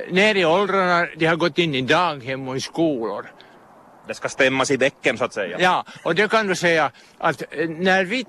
ner 0.10 0.36
i 0.36 0.46
åldrarna, 0.46 1.08
de 1.18 1.26
har 1.26 1.36
gått 1.36 1.58
in 1.58 1.76
i 1.76 1.82
daghem 1.82 2.48
och 2.48 2.58
i 2.58 2.62
skolor. 2.62 3.26
Det 4.08 4.14
ska 4.14 4.30
stämmas 4.30 4.72
i 4.72 4.78
däcken 4.78 5.18
så 5.18 5.26
att 5.26 5.34
säga. 5.34 5.58
Ja, 5.60 5.86
och 6.04 6.16
det 6.16 6.32
kan 6.32 6.48
du 6.48 6.56
säga 6.56 6.92
att 7.18 7.44
när 7.68 8.04
vi 8.04 8.26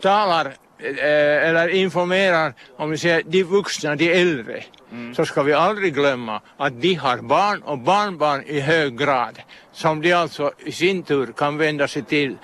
talar 0.00 0.54
eller 0.84 1.68
informerar 1.68 2.54
om 2.76 2.90
vi 2.90 2.98
säger 2.98 3.22
de 3.26 3.42
vuxna, 3.42 3.96
de 3.96 4.12
äldre, 4.20 4.64
mm. 4.92 5.14
så 5.14 5.26
ska 5.26 5.42
vi 5.42 5.52
aldrig 5.52 5.94
glömma 5.94 6.40
att 6.56 6.80
de 6.80 6.94
har 6.94 7.18
barn 7.18 7.62
och 7.62 7.78
barnbarn 7.78 8.42
i 8.46 8.60
hög 8.60 8.98
grad 8.98 9.38
som 9.72 10.00
de 10.00 10.12
alltså 10.12 10.52
i 10.58 10.72
sin 10.72 11.02
tur 11.02 11.32
kan 11.36 11.56
vända 11.58 11.88
sig 11.88 12.02
till 12.02 12.36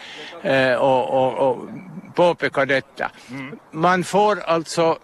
eh, 0.43 0.75
och, 0.75 1.11
och, 1.11 1.51
och 1.51 1.69
påpeka 2.15 2.65
detta. 2.65 3.11
Mm. 3.31 3.59
Man 3.71 4.05
får 4.05 4.41
alltså, 4.41 4.99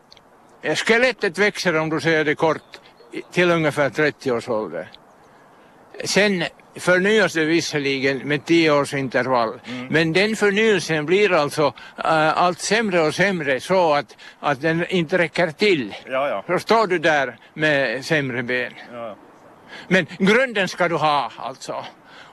eh, 0.63 0.75
skelettet 0.75 1.39
växer 1.39 1.77
om 1.77 1.91
du 1.91 2.01
säger 2.01 2.25
det 2.25 2.35
kort 2.35 2.63
till 3.33 3.51
ungefär 3.51 3.91
30 3.91 4.33
års 4.33 4.49
ålder. 4.49 4.89
Sen 6.05 6.45
förnyas 6.77 7.33
det 7.33 7.45
visserligen 7.45 8.19
med 8.19 8.45
tio 8.45 8.71
års 8.71 8.95
intervall. 8.95 9.61
Mm. 9.69 9.87
Men 9.87 10.13
den 10.13 10.37
förnyelsen 10.37 11.07
blir 11.07 11.33
alltså 11.33 11.75
äh, 12.05 12.43
allt 12.43 12.61
sämre 12.61 13.01
och 13.01 13.15
sämre 13.15 13.61
så 13.61 13.95
att, 13.95 14.17
att 14.41 14.61
den 14.61 14.87
inte 14.87 15.19
räcker 15.19 15.51
till. 15.51 15.95
Ja, 16.07 16.29
ja. 16.29 16.45
Så 16.47 16.59
står 16.59 16.87
du 16.87 16.99
där 16.99 17.37
med 17.55 18.05
sämre 18.05 18.43
ben. 18.43 18.73
Ja. 18.93 19.17
Men 19.89 20.07
grunden 20.19 20.69
ska 20.69 20.89
du 20.89 20.95
ha 20.95 21.33
alltså. 21.37 21.85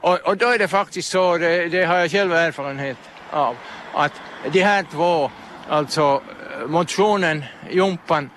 Och, 0.02 0.20
och 0.20 0.38
då 0.38 0.48
är 0.48 0.60
det 0.60 0.68
faktiskt 0.68 1.10
så, 1.10 1.38
det, 1.38 1.70
det 1.70 1.86
har 1.86 1.96
jag 1.96 2.12
själv 2.12 2.34
erfarenhet 2.34 2.98
av, 3.32 3.56
att 3.94 4.14
de 4.52 4.62
här 4.62 4.86
två, 4.92 5.32
alltså 5.70 6.22
motionen, 6.68 7.44
jumpan 7.72 8.30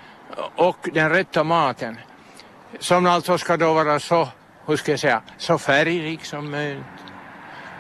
och 0.57 0.89
den 0.93 1.11
rätta 1.11 1.45
maten, 1.45 1.99
som 2.79 3.07
alltså 3.07 3.39
ska 3.39 3.57
då 3.57 3.73
vara 3.73 4.01
så 4.01 4.29
hur 4.67 4.77
ska 4.77 4.93
jag 4.93 5.01
säga, 5.01 5.23
så 5.39 5.59
färgrik 5.59 6.25
som 6.25 6.51
möjligt. 6.51 6.85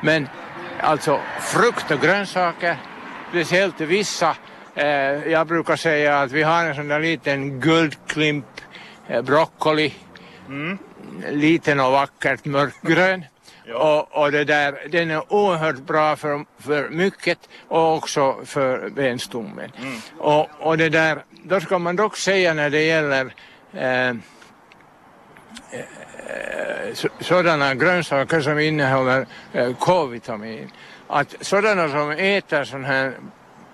Men 0.00 0.28
alltså 0.81 1.21
frukt 1.40 1.90
och 1.90 2.00
grönsaker, 2.00 2.76
speciellt 3.28 3.81
vissa, 3.81 4.37
eh, 4.75 4.87
jag 5.33 5.47
brukar 5.47 5.76
säga 5.76 6.21
att 6.21 6.33
vi 6.33 6.43
har 6.43 6.64
en 6.64 6.75
sån 6.75 6.88
där 6.88 7.00
liten 7.00 7.61
guldklimp 7.61 8.47
eh, 9.09 9.23
broccoli, 9.23 9.95
mm. 10.49 10.78
liten 11.31 11.81
och 11.81 11.93
vackert 11.93 12.45
mörkgrön. 12.45 13.25
Ja. 13.64 14.09
Och, 14.12 14.23
och 14.23 14.33
det 14.33 14.45
där, 14.45 14.88
den 14.88 15.11
är 15.11 15.33
oerhört 15.33 15.78
bra 15.78 16.16
för, 16.16 16.45
för 16.59 16.88
mycket 16.88 17.38
och 17.69 17.95
också 17.95 18.37
för 18.45 18.90
benstommen. 18.90 19.73
Mm. 19.78 19.97
Och, 20.19 20.49
och 20.59 20.78
det 20.78 20.88
där, 20.88 21.25
då 21.31 21.61
ska 21.61 21.78
man 21.78 21.97
dock 21.97 22.16
säga 22.16 22.55
när 22.55 22.71
det 22.71 22.83
gäller 22.83 23.35
eh, 23.73 24.14
sådana 27.21 27.75
grönsaker 27.75 28.40
som 28.40 28.59
innehåller 28.59 29.26
eh, 29.52 29.73
K-vitamin. 29.78 30.71
Att 31.06 31.35
sådana 31.40 31.88
som 31.88 32.11
äter 32.11 32.64
sån 32.64 32.85
här 32.85 33.12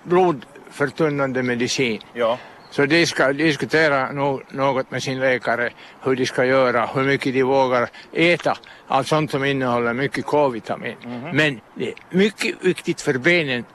blodförtunnande 0.03 1.43
medicin 1.43 2.01
ja. 2.13 2.37
Så 2.73 2.85
de 2.85 3.05
ska 3.05 3.33
diskutera 3.33 4.11
no 4.11 4.41
något 4.49 4.91
med 4.91 5.03
sin 5.03 5.19
läkare 5.19 5.69
hur 6.01 6.15
de 6.15 6.25
ska 6.25 6.45
göra, 6.45 6.85
hur 6.85 7.03
mycket 7.03 7.33
de 7.33 7.43
vågar 7.43 7.89
äta 8.11 8.57
av 8.87 9.03
sånt 9.03 9.31
som 9.31 9.45
innehåller 9.45 9.93
mycket 9.93 10.25
K-vitamin. 10.25 10.95
Mm 11.03 11.21
-hmm. 11.21 11.33
Men 11.33 11.61
det 11.75 11.87
är 11.87 11.95
mycket 12.09 12.65
viktigt 12.65 13.01
för 13.01 13.17
benen 13.17 13.65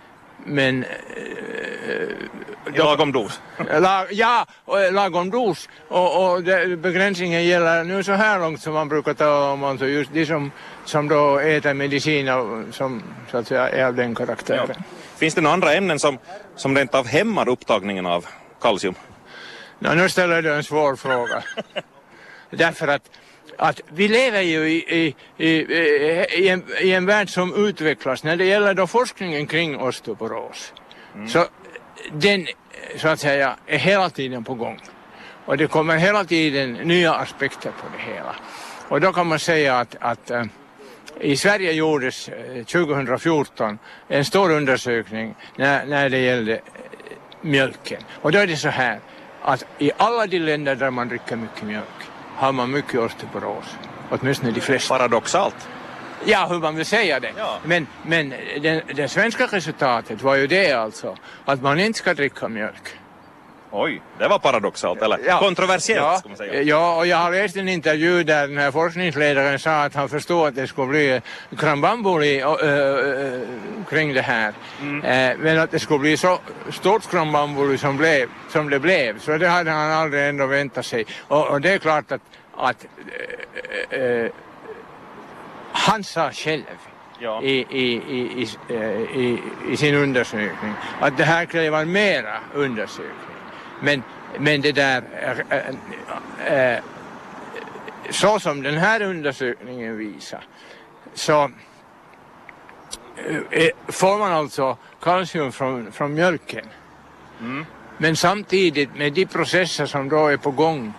men... 0.48 0.84
Eh, 0.84 2.74
I 2.74 2.78
lagom 2.78 3.12
dos? 3.12 3.40
La, 3.80 4.06
ja, 4.10 4.46
lagom 4.92 5.30
dos. 5.30 5.68
Och, 5.88 6.32
och 6.32 6.42
det, 6.42 6.76
begränsningen 6.76 7.44
gäller 7.44 7.84
nu 7.84 8.02
så 8.04 8.12
här 8.12 8.38
långt 8.38 8.60
som 8.62 8.74
man 8.74 8.88
brukar 8.88 9.14
tala 9.14 9.52
om, 9.52 9.64
alltså 9.64 9.86
just 9.86 10.12
de 10.12 10.26
som, 10.26 10.50
som 10.84 11.08
då 11.08 11.38
äter 11.38 11.74
medicin 11.74 12.28
och, 12.28 12.74
som 12.74 13.02
så 13.30 13.38
att 13.38 13.46
säga 13.46 13.68
är 13.68 13.84
av 13.84 13.94
den 13.94 14.14
karaktären. 14.14 14.68
Ja. 14.68 14.84
Finns 15.16 15.34
det 15.34 15.40
några 15.40 15.54
andra 15.54 15.74
ämnen 15.74 15.98
som, 15.98 16.18
som 16.56 16.76
rent 16.76 16.94
av 16.94 17.06
hämmar 17.06 17.48
upptagningen 17.48 18.06
av 18.06 18.26
kalcium? 18.60 18.94
No, 19.78 19.94
nu 19.94 20.08
ställer 20.08 20.42
du 20.42 20.54
en 20.54 20.64
svår 20.64 20.96
fråga. 20.96 21.42
Därför 22.50 22.88
att 22.88 23.10
att 23.58 23.80
vi 23.88 24.08
lever 24.08 24.40
ju 24.40 24.68
i, 24.68 24.76
i, 24.98 25.14
i, 25.36 25.48
i, 26.42 26.48
en, 26.48 26.64
i 26.80 26.92
en 26.92 27.06
värld 27.06 27.30
som 27.30 27.66
utvecklas 27.66 28.24
när 28.24 28.36
det 28.36 28.44
gäller 28.44 28.74
då 28.74 28.86
forskningen 28.86 29.46
kring 29.46 29.78
osteoporos. 29.78 30.72
Mm. 31.14 31.28
Så 31.28 31.46
den 32.12 32.46
så 32.96 33.08
att 33.08 33.20
säga 33.20 33.56
är 33.66 33.78
hela 33.78 34.10
tiden 34.10 34.44
på 34.44 34.54
gång. 34.54 34.80
Och 35.44 35.56
det 35.56 35.66
kommer 35.66 35.96
hela 35.96 36.24
tiden 36.24 36.72
nya 36.72 37.14
aspekter 37.14 37.70
på 37.70 37.86
det 37.96 38.12
hela. 38.12 38.36
Och 38.88 39.00
då 39.00 39.12
kan 39.12 39.26
man 39.26 39.38
säga 39.38 39.78
att, 39.78 39.96
att 40.00 40.30
äh, 40.30 40.44
i 41.20 41.36
Sverige 41.36 41.72
gjordes 41.72 42.30
2014 42.66 43.78
eh, 44.08 44.18
en 44.18 44.24
stor 44.24 44.50
undersökning 44.50 45.34
när, 45.56 45.86
när 45.86 46.08
det 46.08 46.18
gällde 46.18 46.54
äh, 46.54 46.60
mjölken. 47.40 48.02
Och 48.22 48.32
då 48.32 48.38
är 48.38 48.46
det 48.46 48.56
så 48.56 48.68
här 48.68 49.00
att 49.42 49.64
i 49.78 49.90
alla 49.96 50.26
de 50.26 50.38
länder 50.38 50.74
där 50.74 50.90
man 50.90 51.08
dricker 51.08 51.36
mycket 51.36 51.62
mjölk 51.62 52.08
har 52.38 52.52
man 52.52 52.70
mycket 52.70 53.00
osteoporos. 53.00 53.66
Åtminstone 54.10 54.52
de 54.52 54.60
flesta. 54.60 54.98
Paradoxalt. 54.98 55.68
Ja, 56.24 56.46
hur 56.50 56.58
man 56.58 56.76
vill 56.76 56.86
säga 56.86 57.20
det. 57.20 57.32
Ja. 57.36 57.58
Men, 57.64 57.86
men 58.02 58.34
det, 58.94 59.08
svenska 59.08 59.46
resultatet 59.46 60.22
var 60.22 60.34
ju 60.34 60.46
det 60.46 60.72
alltså, 60.72 61.16
att 61.44 61.62
man 61.62 61.80
inte 61.80 61.98
ska 61.98 62.14
dricka 62.14 62.48
mjölk. 62.48 62.97
Oj, 63.70 64.02
det 64.18 64.28
var 64.28 64.38
paradoxalt 64.38 65.02
eller 65.02 65.18
ja. 65.26 65.38
kontroversiellt 65.38 66.02
ja. 66.02 66.18
ska 66.18 66.28
man 66.28 66.36
säga. 66.36 66.62
Ja, 66.62 66.96
och 66.96 67.06
jag 67.06 67.16
har 67.16 67.32
läst 67.32 67.56
en 67.56 67.68
intervju 67.68 68.24
där 68.24 68.48
den 68.48 68.58
här 68.58 68.70
forskningsledaren 68.70 69.58
sa 69.58 69.84
att 69.84 69.94
han 69.94 70.08
förstod 70.08 70.48
att 70.48 70.54
det 70.54 70.66
skulle 70.66 70.88
bli 70.88 71.20
krambambuli 71.56 72.40
äh, 72.40 72.48
äh, 72.48 73.40
kring 73.88 74.14
det 74.14 74.22
här. 74.22 74.52
Mm. 74.80 75.04
Äh, 75.04 75.38
men 75.38 75.58
att 75.58 75.70
det 75.70 75.78
skulle 75.78 75.98
bli 75.98 76.16
så 76.16 76.38
stort 76.70 77.10
krambambuli 77.10 77.78
som, 77.78 77.96
blev, 77.96 78.28
som 78.48 78.70
det 78.70 78.78
blev, 78.80 79.18
så 79.18 79.38
det 79.38 79.48
hade 79.48 79.70
han 79.70 79.92
aldrig 79.92 80.28
ändå 80.28 80.46
väntat 80.46 80.86
sig. 80.86 81.06
Och, 81.28 81.48
och 81.48 81.60
det 81.60 81.72
är 81.72 81.78
klart 81.78 82.12
att, 82.12 82.22
att 82.56 82.86
han 85.72 86.04
sa 86.04 86.30
själv 86.32 86.62
ja. 87.18 87.42
i, 87.42 87.66
i, 87.70 87.94
i, 88.08 88.48
i, 89.14 89.38
i, 89.70 89.76
sin 89.76 89.94
undersökning 89.94 90.72
att 91.00 91.16
det 91.16 91.24
här 91.24 91.44
kräver 91.44 91.84
mera 91.84 92.34
undersökning. 92.54 93.37
Men, 93.80 94.02
men 94.38 94.60
det 94.60 94.72
där, 94.72 95.02
äh, 95.50 96.74
äh, 96.74 96.78
så 98.10 98.40
som 98.40 98.62
den 98.62 98.78
här 98.78 99.02
undersökningen 99.02 99.96
visar, 99.96 100.44
så 101.14 101.50
får 103.88 104.18
man 104.18 104.32
alltså 104.32 104.76
kalcium 105.00 105.52
från, 105.52 105.92
från 105.92 106.14
mjölken. 106.14 106.64
Mm. 107.40 107.66
Men 107.98 108.16
samtidigt 108.16 108.96
med 108.96 109.12
de 109.12 109.26
processer 109.26 109.86
som 109.86 110.08
då 110.08 110.26
är 110.26 110.36
på 110.36 110.50
gång 110.50 110.92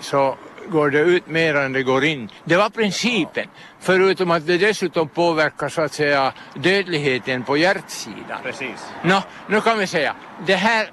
så 0.00 0.36
går 0.68 0.90
det 0.90 0.98
ut 0.98 1.26
mer 1.26 1.54
än 1.54 1.72
det 1.72 1.82
går 1.82 2.04
in. 2.04 2.30
Det 2.44 2.56
var 2.56 2.70
principen. 2.70 3.46
Förutom 3.80 4.30
att 4.30 4.46
det 4.46 4.58
dessutom 4.58 5.08
påverkar 5.08 5.68
så 5.68 5.82
att 5.82 5.92
säga 5.92 6.32
dödligheten 6.54 7.44
på 7.44 7.56
hjärtsidan. 7.56 8.38
Precis. 8.42 8.86
Nå, 9.04 9.22
nu 9.48 9.60
kan 9.60 9.78
vi 9.78 9.86
säga, 9.86 10.14
det 10.46 10.54
här 10.54 10.90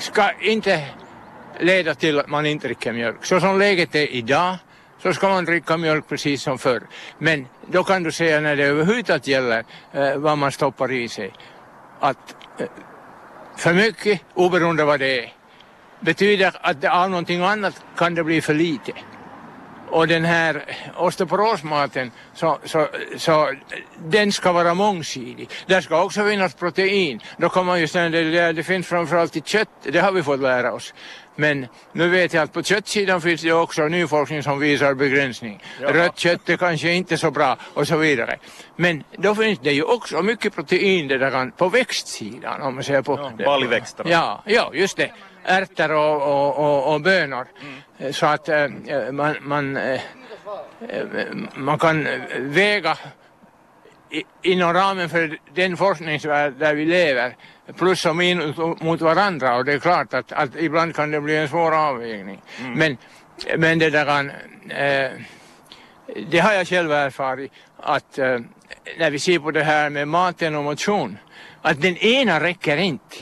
ska 0.00 0.30
inte 0.40 0.84
leda 1.60 1.94
till 1.94 2.18
att 2.18 2.28
man 2.28 2.46
inte 2.46 2.66
dricker 2.66 2.92
mjölk. 2.92 3.24
Så 3.24 3.40
som 3.40 3.58
läget 3.58 3.94
är 3.94 4.12
idag 4.12 4.56
så 5.02 5.12
ska 5.12 5.28
man 5.28 5.44
dricka 5.44 5.76
mjölk 5.76 6.08
precis 6.08 6.42
som 6.42 6.58
förr. 6.58 6.82
Men 7.18 7.46
då 7.66 7.84
kan 7.84 8.02
du 8.02 8.12
säga 8.12 8.40
när 8.40 8.56
det 8.56 8.64
överhuvudtaget 8.64 9.26
gäller 9.26 9.64
eh, 9.92 10.16
vad 10.16 10.38
man 10.38 10.52
stoppar 10.52 10.92
i 10.92 11.08
sig 11.08 11.32
att 12.00 12.36
eh, 12.58 12.66
för 13.56 13.74
mycket, 13.74 14.20
oberoende 14.34 14.84
vad 14.84 15.00
det 15.00 15.24
är, 15.24 15.32
betyder 16.00 16.52
att 16.60 16.80
det 16.80 16.90
av 16.90 17.10
någonting 17.10 17.42
annat 17.42 17.84
kan 17.96 18.14
det 18.14 18.24
bli 18.24 18.40
för 18.40 18.54
lite. 18.54 18.92
Och 19.90 20.08
den 20.08 20.24
här 20.24 20.64
osteoporosmaten, 20.96 22.10
så, 22.34 22.58
så, 22.64 22.88
så 23.16 23.54
den 24.04 24.32
ska 24.32 24.52
vara 24.52 24.74
mångsidig. 24.74 25.50
Där 25.66 25.80
ska 25.80 26.04
också 26.04 26.24
finnas 26.24 26.54
protein. 26.54 27.20
Då 27.36 27.48
kan 27.48 27.66
man 27.66 27.80
ju 27.80 27.86
säga 27.88 28.08
det, 28.08 28.52
det 28.52 28.62
finns 28.62 28.86
framförallt 28.86 29.36
i 29.36 29.40
kött, 29.40 29.68
det 29.82 29.98
har 29.98 30.12
vi 30.12 30.22
fått 30.22 30.40
lära 30.40 30.72
oss. 30.72 30.94
Men 31.36 31.66
nu 31.92 32.08
vet 32.08 32.34
jag 32.34 32.42
att 32.42 32.52
på 32.52 32.62
köttsidan 32.62 33.20
finns 33.20 33.42
det 33.42 33.52
också 33.52 33.88
ny 33.88 34.06
forskning 34.06 34.42
som 34.42 34.58
visar 34.58 34.94
begränsning. 34.94 35.62
Ja. 35.80 35.92
Rött 35.92 36.18
kött 36.18 36.48
är 36.48 36.56
kanske 36.56 36.92
inte 36.92 37.18
så 37.18 37.30
bra 37.30 37.56
och 37.74 37.86
så 37.86 37.96
vidare. 37.96 38.36
Men 38.76 39.04
då 39.16 39.34
finns 39.34 39.58
det 39.58 39.72
ju 39.72 39.82
också 39.82 40.22
mycket 40.22 40.54
protein 40.54 41.08
det 41.08 41.18
där 41.18 41.50
på 41.56 41.68
växtsidan 41.68 42.62
om 42.62 42.74
man 42.74 42.84
ser 42.84 43.02
på... 43.02 43.32
Ja, 43.38 43.44
baljväxterna. 43.44 44.10
Ja, 44.10 44.42
ja, 44.46 44.70
just 44.74 44.96
det 44.96 45.10
ärtor 45.48 45.92
och, 45.92 46.22
och, 46.22 46.58
och, 46.58 46.94
och 46.94 47.00
bönor. 47.00 47.46
Mm. 47.98 48.12
Så 48.12 48.26
att 48.26 48.48
äh, 48.48 48.68
man, 49.12 49.36
man, 49.40 49.76
äh, 49.76 50.00
man 51.54 51.78
kan 51.78 52.06
väga 52.38 52.96
i, 54.10 54.22
inom 54.42 54.72
ramen 54.74 55.08
för 55.08 55.38
den 55.54 55.76
forskningsvärld 55.76 56.54
där 56.58 56.74
vi 56.74 56.84
lever 56.84 57.36
plus 57.76 58.06
och 58.06 58.16
minus 58.16 58.56
mot 58.56 59.00
varandra 59.00 59.56
och 59.56 59.64
det 59.64 59.72
är 59.72 59.78
klart 59.78 60.14
att, 60.14 60.32
att 60.32 60.56
ibland 60.56 60.94
kan 60.94 61.10
det 61.10 61.20
bli 61.20 61.36
en 61.36 61.48
svår 61.48 61.74
avvägning. 61.88 62.42
Mm. 62.60 62.78
Men, 62.78 62.96
men 63.58 63.78
det 63.78 63.90
där 63.90 64.04
kan, 64.04 64.30
äh, 64.70 65.10
det 66.30 66.38
har 66.38 66.52
jag 66.52 66.66
själv 66.66 66.92
erfarit 66.92 67.52
att 67.76 68.18
äh, 68.18 68.38
när 68.98 69.10
vi 69.10 69.18
ser 69.18 69.38
på 69.38 69.50
det 69.50 69.64
här 69.64 69.90
med 69.90 70.08
maten 70.08 70.54
och 70.54 70.64
motion 70.64 71.18
att 71.62 71.82
den 71.82 71.96
ena 71.96 72.40
räcker 72.40 72.76
inte. 72.76 73.16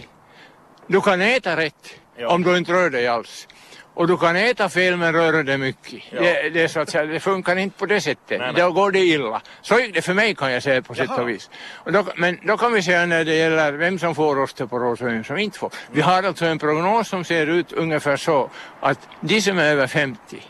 Du 0.86 1.00
kan 1.00 1.20
äta 1.20 1.56
rätt 1.56 2.00
Ja. 2.18 2.28
om 2.28 2.42
du 2.42 2.56
inte 2.56 2.72
rör 2.72 2.90
dig 2.90 3.06
alls. 3.08 3.48
Och 3.94 4.06
du 4.06 4.16
kan 4.16 4.36
äta 4.36 4.68
fel 4.68 4.96
men 4.96 5.12
röra 5.12 5.42
dig 5.42 5.58
mycket. 5.58 6.02
Ja. 6.10 6.20
Det, 6.20 6.50
det, 6.50 6.68
så 6.68 6.80
att 6.80 6.90
säga, 6.90 7.06
det 7.06 7.20
funkar 7.20 7.56
inte 7.56 7.78
på 7.78 7.86
det 7.86 8.00
sättet. 8.00 8.38
Nej, 8.38 8.52
nej. 8.52 8.62
Då 8.62 8.72
går 8.72 8.90
det 8.90 8.98
illa. 8.98 9.40
Så 9.62 9.78
gick 9.80 9.94
det 9.94 10.02
för 10.02 10.14
mig 10.14 10.34
kan 10.34 10.52
jag 10.52 10.62
säga 10.62 10.82
på 10.82 10.94
sätt 10.94 11.06
Jaha. 11.08 11.22
och 11.22 11.28
vis. 11.28 11.50
Och 11.74 11.92
då, 11.92 12.04
men 12.16 12.38
då 12.42 12.56
kan 12.56 12.72
vi 12.72 12.82
säga 12.82 13.06
när 13.06 13.24
det 13.24 13.34
gäller 13.34 13.72
vem 13.72 13.98
som 13.98 14.14
får 14.14 14.38
osteoporos 14.38 15.00
och 15.00 15.06
vem 15.06 15.24
som 15.24 15.38
inte 15.38 15.58
får. 15.58 15.70
Vi 15.90 16.00
har 16.00 16.22
alltså 16.22 16.44
en 16.46 16.58
prognos 16.58 17.08
som 17.08 17.24
ser 17.24 17.46
ut 17.46 17.72
ungefär 17.72 18.16
så 18.16 18.50
att 18.80 19.08
de 19.20 19.40
som 19.40 19.58
är 19.58 19.64
över 19.64 19.86
50 19.86 20.42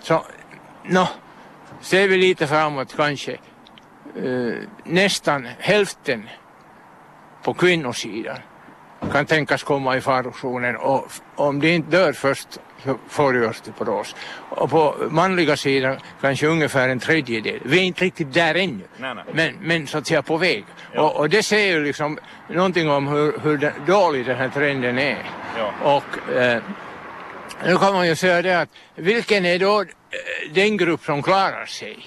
så 0.00 0.24
nå, 0.84 1.08
ser 1.80 2.08
vi 2.08 2.16
lite 2.16 2.46
framåt 2.46 2.96
kanske 2.96 3.32
eh, 4.16 4.54
nästan 4.84 5.48
hälften 5.58 6.28
på 7.42 7.54
kvinnosidan 7.54 8.38
kan 9.12 9.26
tänkas 9.26 9.62
komma 9.62 9.96
i 9.96 10.00
farozonen 10.00 10.76
och 10.76 11.12
om 11.36 11.60
de 11.60 11.68
inte 11.68 11.90
dör 11.90 12.12
först 12.12 12.48
så 12.84 12.98
får 13.08 13.32
de 13.32 13.46
osteoporos. 13.46 14.16
Och 14.48 14.70
på 14.70 14.94
manliga 15.10 15.56
sidan 15.56 15.98
kanske 16.20 16.46
ungefär 16.46 16.88
en 16.88 16.98
tredjedel. 16.98 17.60
Vi 17.64 17.78
är 17.78 17.82
inte 17.82 18.04
riktigt 18.04 18.34
där 18.34 18.54
ännu. 18.54 18.84
Nej, 18.96 19.14
nej. 19.14 19.24
Men, 19.32 19.54
men 19.60 19.86
så 19.86 19.98
att 19.98 20.06
säga 20.06 20.22
på 20.22 20.36
väg. 20.36 20.64
Ja. 20.92 21.00
Och, 21.00 21.16
och 21.16 21.30
det 21.30 21.42
säger 21.42 21.76
ju 21.76 21.84
liksom 21.84 22.18
någonting 22.48 22.90
om 22.90 23.06
hur, 23.06 23.38
hur 23.42 23.58
den, 23.58 23.72
dålig 23.86 24.26
den 24.26 24.36
här 24.36 24.48
trenden 24.48 24.98
är. 24.98 25.22
Ja. 25.58 25.96
Och 25.96 26.32
eh, 26.36 26.62
nu 27.64 27.76
kan 27.76 27.94
man 27.94 28.08
ju 28.08 28.16
säga 28.16 28.42
det 28.42 28.60
att 28.60 28.68
vilken 28.94 29.44
är 29.44 29.58
då 29.58 29.80
eh, 29.80 29.86
den 30.52 30.76
grupp 30.76 31.04
som 31.04 31.22
klarar 31.22 31.66
sig? 31.66 32.06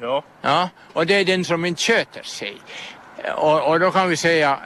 Ja. 0.00 0.24
Ja, 0.42 0.68
och 0.92 1.06
det 1.06 1.14
är 1.14 1.24
den 1.24 1.44
som 1.44 1.64
inte 1.64 1.82
sköter 1.82 2.22
sig. 2.22 2.56
Och, 3.36 3.68
och 3.68 3.80
då 3.80 3.90
kan 3.90 4.08
vi 4.08 4.16
säga 4.16 4.58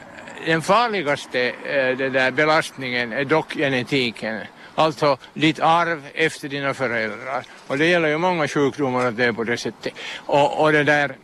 den 0.46 0.62
farligaste 0.62 1.40
eh, 1.50 1.96
den 1.96 2.12
där 2.12 2.30
belastningen 2.30 3.12
är 3.12 3.25
dock 3.25 3.54
genetiken. 3.54 4.40
Alltså 4.75 5.16
ditt 5.34 5.61
arv 5.61 6.06
efter 6.14 6.49
dina 6.49 6.75
föräldrar. 6.75 7.44
Och 7.66 7.78
det 7.78 7.87
gäller 7.87 8.08
ju 8.08 8.18
många 8.18 8.49
sjukdomar 8.49 9.06
att 9.06 9.16
det 9.16 9.25
är 9.25 9.32
på 9.32 9.44
det 9.44 9.56
sättet. 9.56 9.92
Och, 10.16 10.62
och 10.62 10.72
det 10.72 10.84
där, 10.84 11.16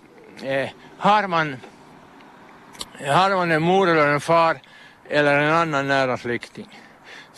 eh, 0.42 0.68
har 0.98 1.26
man 1.26 1.56
har 3.06 3.36
man 3.36 3.50
en 3.50 3.62
mor 3.62 3.88
eller 3.88 4.08
en 4.08 4.20
far 4.20 4.60
eller 5.08 5.38
en 5.38 5.52
annan 5.52 5.88
nära 5.88 6.16
släkting 6.16 6.68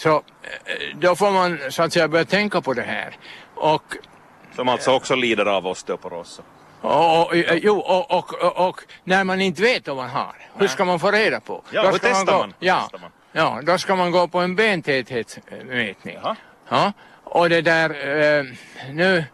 så 0.01 0.17
eh, 0.17 0.97
då 1.01 1.17
får 1.17 1.31
man 1.31 1.59
så 1.71 1.83
att 1.83 1.93
säga 1.93 2.09
börja 2.09 2.25
tänka 2.25 2.61
på 2.61 2.73
det 2.75 2.83
här. 2.83 3.17
Och 3.55 3.97
Som 4.57 4.69
alltså 4.69 4.91
också 4.91 5.15
lider 5.15 5.47
av 5.47 5.67
osteoporos 5.67 6.41
och, 6.81 7.27
och, 7.27 7.37
jo, 7.37 7.79
och, 7.79 8.11
och, 8.19 8.69
och, 8.69 8.81
när 9.05 9.25
man 9.25 9.41
inte 9.41 9.63
vet 9.63 9.89
vad 9.89 9.97
man 9.97 10.11
har, 10.11 10.35
hur 10.59 10.69
ska 10.69 10.85
man 10.85 10.99
få 11.01 11.11
reda 11.11 11.41
på? 11.41 11.63
Ja, 11.71 11.83
Då 11.83 11.89
hur 11.91 11.99
testar 11.99 12.33
gå, 12.33 12.39
man? 12.39 12.55
Ja, 12.59 12.81
Testar 12.83 12.99
man? 12.99 13.11
ja, 13.33 13.61
då 13.63 13.79
ska 13.79 13.97
man 13.97 14.11
gå 14.11 14.29
på 14.29 14.39
en 14.39 14.57
bentäthetsmätning. 14.57 16.19
Ja, 16.71 16.93
och 17.25 17.49
det 17.49 17.61
där, 17.63 17.91
eh, 18.39 18.45
nu 18.93 19.25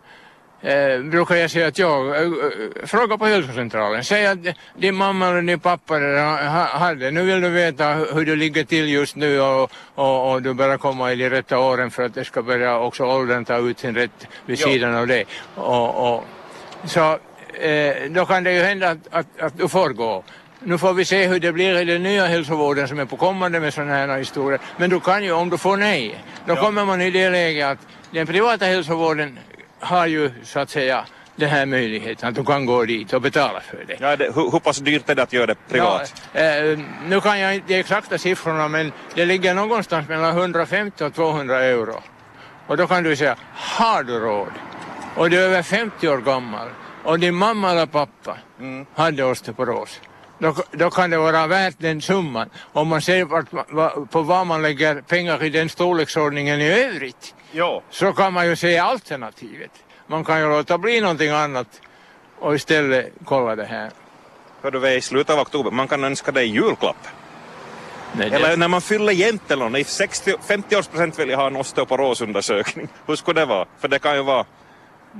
eh, 0.62 1.00
brukar 1.00 1.34
jag 1.34 1.50
säga 1.50 1.66
att 1.66 1.78
jag, 1.78 2.08
eh, 2.16 2.22
eh, 2.22 2.28
fråga 2.86 3.18
på 3.18 3.26
hälsocentralen, 3.26 4.04
säg 4.04 4.26
att 4.26 4.38
din 4.76 4.94
mamma 4.94 5.28
eller 5.28 5.42
din 5.42 5.60
pappa 5.60 6.00
redan 6.00 6.46
ha- 6.46 6.78
hade, 6.78 7.10
nu 7.10 7.22
vill 7.22 7.40
du 7.40 7.48
veta 7.48 7.94
hur 7.94 8.24
du 8.24 8.36
ligger 8.36 8.64
till 8.64 8.88
just 8.88 9.16
nu 9.16 9.40
och, 9.40 9.70
och, 9.94 10.32
och 10.32 10.42
du 10.42 10.54
börjar 10.54 10.78
komma 10.78 11.12
i 11.12 11.16
de 11.16 11.30
rätta 11.30 11.58
åren 11.58 11.90
för 11.90 12.02
att 12.02 12.14
det 12.14 12.24
ska 12.24 12.42
börja 12.42 12.78
också 12.78 13.04
åldern 13.04 13.44
ta 13.44 13.56
ut 13.56 13.78
sin 13.78 13.94
rätt 13.94 14.26
vid 14.46 14.58
Ja. 14.60 14.66
sidan 14.66 14.94
av 14.94 15.06
det. 15.06 15.24
Och, 15.54 16.14
och, 16.14 16.24
så 16.84 17.18
eh, 17.60 18.10
då 18.10 18.26
kan 18.26 18.44
det 18.44 18.52
ju 18.52 18.62
hända 18.62 18.90
att, 18.90 18.98
att, 19.10 19.26
att 19.40 19.58
du 19.58 19.68
får 19.68 19.90
gå. 19.90 20.24
Nu 20.60 20.78
får 20.78 20.92
vi 20.94 21.04
se 21.04 21.26
hur 21.26 21.40
det 21.40 21.52
blir 21.52 21.80
i 21.80 21.84
den 21.84 22.02
nya 22.02 22.26
hälsovården 22.26 22.88
som 22.88 22.98
är 22.98 23.04
på 23.04 23.16
kommande 23.16 23.60
med 23.60 23.74
sådana 23.74 23.92
här 23.94 24.18
historier. 24.18 24.60
Men 24.76 24.90
du 24.90 25.00
kan 25.00 25.24
ju, 25.24 25.32
om 25.32 25.50
du 25.50 25.58
får 25.58 25.76
nej, 25.76 26.24
då 26.46 26.54
Ja. 26.54 26.60
kommer 26.60 26.84
man 26.84 27.00
i 27.00 27.10
det 27.10 27.30
läget 27.30 27.66
att 27.66 27.78
den 28.10 28.26
privata 28.26 28.64
hälsovården 28.64 29.38
har 29.80 30.06
ju 30.06 30.30
så 30.44 30.60
att 30.60 30.70
säga 30.70 31.04
den 31.36 31.48
här 31.48 31.66
möjligheten 31.66 32.28
att 32.28 32.34
du 32.34 32.44
kan 32.44 32.66
gå 32.66 32.84
dit 32.84 33.12
och 33.12 33.20
betala 33.22 33.60
för 33.60 33.84
det. 33.86 33.96
Ja, 34.00 34.16
det, 34.16 34.24
hur, 34.34 34.50
hur 34.50 34.58
pass 34.58 34.76
dyrt 34.78 35.10
är 35.10 35.14
det 35.14 35.22
att 35.22 35.32
göra 35.32 35.46
det 35.46 35.54
privat? 35.68 36.22
Ja, 36.32 36.40
eh, 36.40 36.78
nu 37.06 37.20
kan 37.20 37.40
jag 37.40 37.54
inte 37.54 37.68
de 37.68 37.78
exakta 37.80 38.18
siffrorna 38.18 38.68
men 38.68 38.92
det 39.14 39.24
ligger 39.24 39.54
någonstans 39.54 40.08
mellan 40.08 40.36
150 40.38 41.04
och 41.04 41.14
200 41.14 41.60
euro. 41.64 42.02
Och 42.66 42.76
då 42.76 42.86
kan 42.86 43.02
du 43.02 43.16
säga, 43.16 43.36
har 43.54 44.02
du 44.02 44.18
råd? 44.20 44.52
Och 45.16 45.30
du 45.30 45.38
är 45.38 45.42
över 45.42 45.62
50 45.62 46.08
år 46.08 46.18
gammal 46.18 46.68
och 47.06 47.18
din 47.18 47.34
mamma 47.34 47.70
eller 47.70 47.86
pappa 47.86 48.36
hade 48.94 49.24
osteoporos. 49.24 50.00
Då, 50.38 50.54
då 50.72 50.90
kan 50.90 51.10
det 51.10 51.18
vara 51.18 51.46
värt 51.46 51.74
den 51.78 52.00
summan 52.02 52.50
om 52.72 52.88
man 52.88 53.02
ser 53.02 53.24
vart, 53.24 53.52
va, 53.70 53.92
på 54.10 54.22
vad 54.22 54.46
man 54.46 54.62
lägger 54.62 55.00
pengar 55.00 55.42
i 55.44 55.48
den 55.50 55.68
storleksordningen 55.68 56.60
i 56.60 56.68
övrigt. 56.68 57.34
Ja. 57.52 57.82
Så 57.90 58.12
kan 58.12 58.32
man 58.32 58.46
ju 58.46 58.56
se 58.56 58.78
alternativet. 58.78 59.70
Man 60.06 60.24
kan 60.24 60.40
ju 60.40 60.48
låta 60.48 60.78
bli 60.78 61.00
någonting 61.00 61.30
annat 61.30 61.80
och 62.38 62.54
istället 62.54 63.12
kolla 63.24 63.56
det 63.56 63.64
här. 63.64 63.90
Hör 64.62 64.70
du, 64.70 64.78
vi 64.78 64.88
är 64.88 64.96
i 64.96 65.00
slutet 65.00 65.34
av 65.34 65.40
oktober. 65.40 65.70
Man 65.70 65.88
kan 65.88 66.04
önska 66.04 66.32
dig 66.32 66.46
julklapp. 66.46 67.06
Nej, 68.12 68.30
det- 68.30 68.36
Eller 68.36 68.56
när 68.56 68.68
man 68.68 68.80
fyller 68.80 69.12
jämnt 69.12 69.50
eller 69.50 69.68
något. 69.68 69.78
I 69.80 69.84
60, 69.84 70.32
50-årspresent 70.46 71.18
vill 71.18 71.28
jag 71.28 71.36
ha 71.38 71.46
en 71.46 71.56
osteoporosundersökning. 71.56 72.88
Hur 73.06 73.16
skulle 73.16 73.40
det 73.40 73.46
vara? 73.46 73.66
För 73.78 73.88
det 73.88 73.98
kan 73.98 74.14
ju 74.16 74.22
vara 74.22 74.44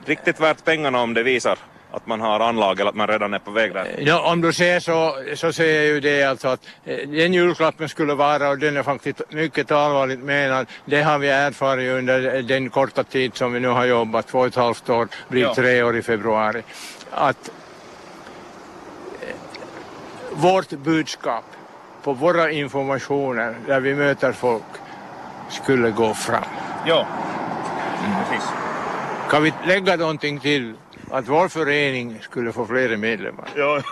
riktigt 0.07 0.41
värt 0.41 0.65
pengarna 0.65 1.01
om 1.01 1.15
det 1.15 1.23
visar 1.23 1.59
att 1.97 2.07
man 2.07 2.21
har 2.21 2.41
anlag 2.41 2.81
eller 2.81 2.91
att 2.91 2.97
man 2.97 3.09
redan 3.09 3.35
är 3.35 3.39
på 3.39 3.51
väg 3.51 3.75
där. 3.75 3.95
Ja, 3.99 4.33
om 4.33 4.41
du 4.41 4.53
säger 4.53 4.81
så, 4.81 5.17
så 5.35 5.53
säger 5.53 5.75
jag 5.83 5.87
ju 5.95 6.01
det 6.01 6.23
alltså 6.23 6.49
att 6.49 6.61
eh, 6.85 6.97
den 7.09 7.33
julklappen 7.35 7.89
skulle 7.89 8.15
vara, 8.15 8.49
och 8.49 8.59
den 8.59 8.77
är 8.77 8.83
faktiskt 8.83 9.21
mycket 9.31 9.71
allvarligt 9.71 10.21
menad, 10.21 10.67
det 10.85 11.03
har 11.03 11.19
vi 11.19 11.29
erfarit 11.29 11.91
under 11.91 12.43
den 12.43 12.71
korta 12.71 13.05
tid 13.05 13.37
som 13.37 13.53
vi 13.53 13.61
nu 13.61 13.69
har 13.69 13.85
jobbat, 13.85 14.27
två 14.29 14.39
och 14.39 14.47
ett 14.47 14.55
halvt 14.55 14.89
år, 14.91 15.09
blir 15.29 15.43
Ja. 15.43 15.55
tre 15.55 15.83
år 15.83 15.97
i 15.97 16.03
februari, 16.03 16.63
att 17.11 17.51
eh, 19.23 19.35
vårt 20.33 20.71
budskap 20.71 21.45
på 22.03 22.13
våra 22.13 22.51
informationer 22.51 23.55
där 23.67 23.81
vi 23.81 23.95
möter 23.95 24.33
folk 24.33 24.63
skulle 25.51 25.91
gå 25.91 26.15
fram. 26.15 26.45
Ja. 26.87 27.07
Precis. 28.29 28.49
Kan 29.31 29.43
vi 29.43 29.53
lägga 29.67 29.97
någonting 29.97 30.41
till 30.41 30.75
att 31.11 31.29
vår 31.29 31.49
förening 31.49 32.19
skulle 32.23 32.53
få 32.53 32.67
fler 32.67 32.97
medlemmar? 32.97 33.49
Ja. 33.57 33.83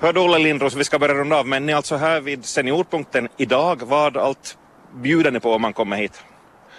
Hör 0.00 0.12
du 0.12 0.20
Olle 0.20 0.38
Lindros, 0.38 0.74
vi 0.74 0.84
ska 0.84 0.98
börja 0.98 1.14
runda 1.14 1.36
av, 1.36 1.46
men 1.46 1.66
ni 1.66 1.72
är 1.72 1.76
alltså 1.76 1.96
här 1.96 2.20
vid 2.20 2.44
Seniorpunkten 2.44 3.28
idag. 3.36 3.82
Vad 3.82 4.16
allt 4.16 4.58
bjuder 4.94 5.30
ni 5.30 5.40
på 5.40 5.52
om 5.52 5.62
man 5.62 5.72
kommer 5.72 5.96
hit? 5.96 6.24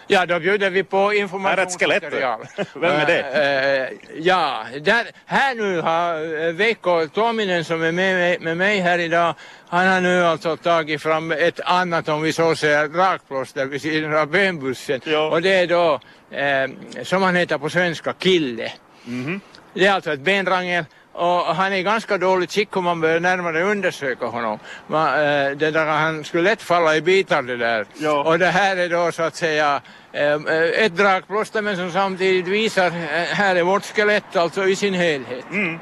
Ja, 0.07 0.25
då 0.25 0.39
bjuder 0.39 0.69
vi 0.69 0.83
på 0.83 1.09
Här 1.09 1.57
är 1.57 1.63
ett 1.63 1.79
skelett. 1.79 2.03
Vem 2.75 2.91
är 2.91 3.05
det? 3.05 3.19
Eh, 3.19 3.81
eh, 3.83 3.89
ja, 4.19 4.65
där, 4.81 5.07
här 5.25 5.55
nu 5.55 5.81
har 5.81 6.45
eh, 6.47 6.53
Veikko 6.53 7.07
Tuominen 7.07 7.65
som 7.65 7.81
är 7.83 7.91
med, 7.91 8.15
mig- 8.15 8.37
med 8.39 8.57
mig 8.57 8.79
här 8.79 8.99
idag, 8.99 9.35
han 9.69 9.87
har 9.87 10.01
nu 10.01 10.25
alltså 10.25 10.57
tagit 10.57 11.01
fram 11.01 11.31
ett 11.31 11.59
annat, 11.59 12.09
om 12.09 12.21
vi 12.21 12.33
så 12.33 12.55
säger, 12.55 12.87
dragplåster 12.87 13.65
vid 13.65 13.81
sidan 13.81 14.15
av 14.17 14.27
benbussen. 14.27 15.01
Ja. 15.05 15.29
Och 15.29 15.41
det 15.41 15.53
är 15.53 15.67
då, 15.67 15.99
eh, 16.37 17.03
som 17.03 17.23
han 17.23 17.35
heter 17.35 17.57
på 17.57 17.69
svenska, 17.69 18.13
kille. 18.13 18.71
Mhm. 19.05 19.39
Det 19.73 19.85
är 19.85 19.91
alltså 19.91 20.13
ett 20.13 20.19
benrangel 20.19 20.85
och 21.13 21.55
han 21.55 21.73
är 21.73 21.77
i 21.77 21.83
ganska 21.83 22.17
dåligt 22.17 22.51
skick 22.51 22.77
om 22.77 22.83
man 22.83 23.01
börjar 23.01 23.19
närmare 23.19 23.63
undersöka 23.63 24.25
honom. 24.25 24.59
Man, 24.87 25.07
eh, 25.07 25.51
det 25.51 25.71
där, 25.71 25.85
han 25.85 26.23
skulle 26.23 26.43
lätt 26.43 26.61
falla 26.61 26.95
i 26.95 27.01
bitar 27.01 27.41
det 27.41 27.57
där. 27.57 27.85
Ja. 27.97 28.23
Och 28.23 28.39
det 28.39 28.47
här 28.47 28.77
är 28.77 28.89
då 28.89 29.11
så 29.11 29.23
att 29.23 29.35
säga 29.35 29.81
eh, 30.11 30.35
ett 30.77 30.95
dragplåster 30.95 31.61
men 31.61 31.77
som 31.77 31.91
samtidigt 31.91 32.47
visar, 32.47 32.87
eh, 32.87 32.91
här 33.33 33.55
är 33.55 33.63
vårt 33.63 33.85
skelett 33.85 34.35
alltså 34.35 34.67
i 34.67 34.75
sin 34.75 34.93
helhet. 34.93 35.45
Mm. 35.51 35.79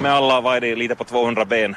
Med 0.00 0.12
alla, 0.12 0.40
vad 0.40 0.56
är 0.56 0.60
det, 0.60 0.76
lite 0.76 0.94
på 0.94 1.04
200 1.04 1.44
ben. 1.44 1.76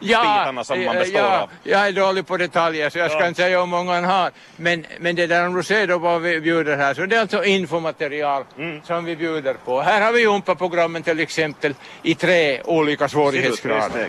Bitarna 0.00 0.64
som 0.64 0.84
man 0.84 0.96
eh, 0.96 1.00
består 1.02 1.20
ja, 1.20 1.38
av. 1.40 1.50
Jag 1.62 1.88
är 1.88 1.92
dålig 1.92 2.26
på 2.26 2.36
detaljer 2.36 2.90
så 2.90 2.98
jag 2.98 3.10
ska 3.10 3.20
Ja. 3.20 3.28
inte 3.28 3.42
säga 3.42 3.58
hur 3.60 3.66
många 3.66 3.94
han 3.94 4.04
har. 4.04 4.30
Men, 4.56 4.86
men 4.98 5.16
det 5.16 5.26
där 5.26 5.46
om 5.46 5.54
du 5.54 5.62
ser 5.62 5.86
då 5.86 5.98
vad 5.98 6.22
vi 6.22 6.40
bjuder 6.40 6.76
här 6.76 6.94
så 6.94 7.06
det 7.06 7.16
är 7.16 7.20
alltså 7.20 7.44
infomaterial 7.44 8.44
Mm. 8.58 8.82
som 8.82 9.04
vi 9.04 9.16
bjuder 9.16 9.54
på. 9.54 9.80
Här 9.80 10.00
har 10.00 10.12
vi 10.12 10.20
Jumpa-programmen 10.20 11.02
till 11.02 11.20
exempel 11.20 11.74
i 12.02 12.14
tre 12.14 12.62
olika 12.64 13.08
svårighetsgrader. 13.08 14.08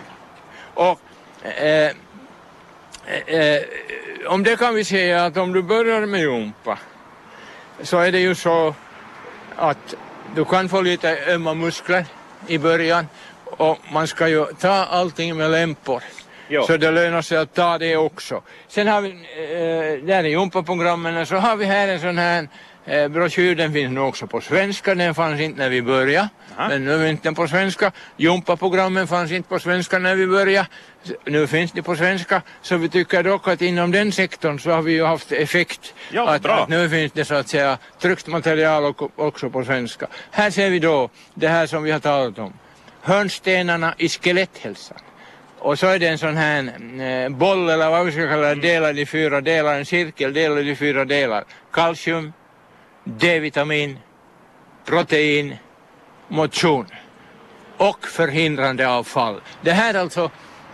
Och 0.74 1.00
eh, 1.44 1.90
eh, 3.26 3.62
om 4.26 4.42
det 4.42 4.56
kan 4.58 4.74
vi 4.74 4.84
säga 4.84 5.24
att 5.24 5.36
om 5.36 5.52
du 5.52 5.62
börjar 5.62 6.06
med 6.06 6.20
Jumpa 6.20 6.78
så 7.82 7.98
är 7.98 8.12
det 8.12 8.18
ju 8.20 8.34
så 8.34 8.74
att 9.56 9.94
du 10.34 10.44
kan 10.44 10.68
få 10.68 10.80
lite 10.80 11.18
ömma 11.34 11.54
muskler 11.54 12.04
i 12.46 12.58
början 12.58 13.06
och 13.50 13.78
man 13.92 14.06
ska 14.06 14.28
ju 14.28 14.46
ta 14.60 14.84
allting 14.84 15.36
med 15.36 15.50
lämpor. 15.50 16.02
Jo. 16.48 16.62
Så 16.62 16.76
det 16.76 16.90
lönar 16.90 17.22
sig 17.22 17.38
att 17.38 17.54
ta 17.54 17.78
det 17.78 17.96
också. 17.96 18.42
Sen 18.68 18.88
har 18.88 19.00
vi, 19.00 19.10
eh, 19.10 20.06
där 20.06 20.24
i 20.24 20.30
Jumpa-programmen 20.30 21.26
så 21.26 21.36
har 21.36 21.56
vi 21.56 21.64
här 21.64 21.88
en 21.88 22.00
sån 22.00 22.18
här 22.18 22.48
Eh, 22.84 23.08
broschyren 23.08 23.72
finns 23.72 23.92
nu 23.92 24.00
också 24.00 24.26
på 24.26 24.40
svenska, 24.40 24.94
den 24.94 25.14
fanns 25.14 25.40
inte 25.40 25.58
när 25.58 25.68
vi 25.68 25.82
började. 25.82 26.28
Aha. 26.58 26.68
Men 26.68 26.84
nu 26.84 27.06
finns 27.06 27.20
den 27.20 27.34
på 27.34 27.48
svenska. 27.48 27.92
Jumpaprogrammen 28.16 29.06
fanns 29.06 29.32
inte 29.32 29.48
på 29.48 29.58
svenska 29.58 29.98
när 29.98 30.14
vi 30.14 30.26
började. 30.26 30.68
Nu 31.24 31.46
finns 31.46 31.72
de 31.72 31.82
på 31.82 31.96
svenska. 31.96 32.42
Så 32.62 32.76
vi 32.76 32.88
tycker 32.88 33.22
dock 33.22 33.48
att 33.48 33.62
inom 33.62 33.92
den 33.92 34.12
sektorn 34.12 34.58
så 34.58 34.70
har 34.70 34.82
vi 34.82 34.92
ju 34.92 35.04
haft 35.04 35.32
effekt. 35.32 35.94
Ja, 36.12 36.28
att, 36.28 36.46
att 36.46 36.68
nu 36.68 36.88
finns 36.88 37.12
det 37.12 37.24
så 37.24 37.34
att 37.34 37.48
säga 37.48 37.78
tryckt 37.98 38.26
material 38.26 38.94
också 39.16 39.50
på 39.50 39.64
svenska. 39.64 40.06
Här 40.30 40.50
ser 40.50 40.70
vi 40.70 40.78
då 40.78 41.10
det 41.34 41.48
här 41.48 41.66
som 41.66 41.82
vi 41.82 41.90
har 41.90 42.00
talat 42.00 42.38
om. 42.38 42.52
Hörnstenarna 43.02 43.94
i 43.98 44.08
skeletthälsan. 44.08 44.98
Och 45.58 45.78
så 45.78 45.86
är 45.86 45.98
det 45.98 46.08
en 46.08 46.18
sån 46.18 46.36
här 46.36 46.58
eh, 47.00 47.28
boll 47.28 47.68
eller 47.70 47.90
vad 47.90 48.06
vi 48.06 48.12
ska 48.12 48.28
kalla 48.28 48.54
det, 48.54 48.60
delad 48.60 48.98
i 48.98 49.06
fyra 49.06 49.40
delar, 49.40 49.74
en 49.74 49.86
cirkel 49.86 50.32
delad 50.32 50.66
i 50.66 50.76
fyra 50.76 51.04
delar. 51.04 51.44
Kalcium, 51.72 52.32
D-vitamin, 53.04 53.98
protein, 54.84 55.56
motion 56.28 56.86
och 57.76 58.06
förhindrande 58.06 58.88
av 58.88 59.04
fall. 59.04 59.40
Det 59.62 59.72
här 59.72 59.94
alltså 59.94 60.30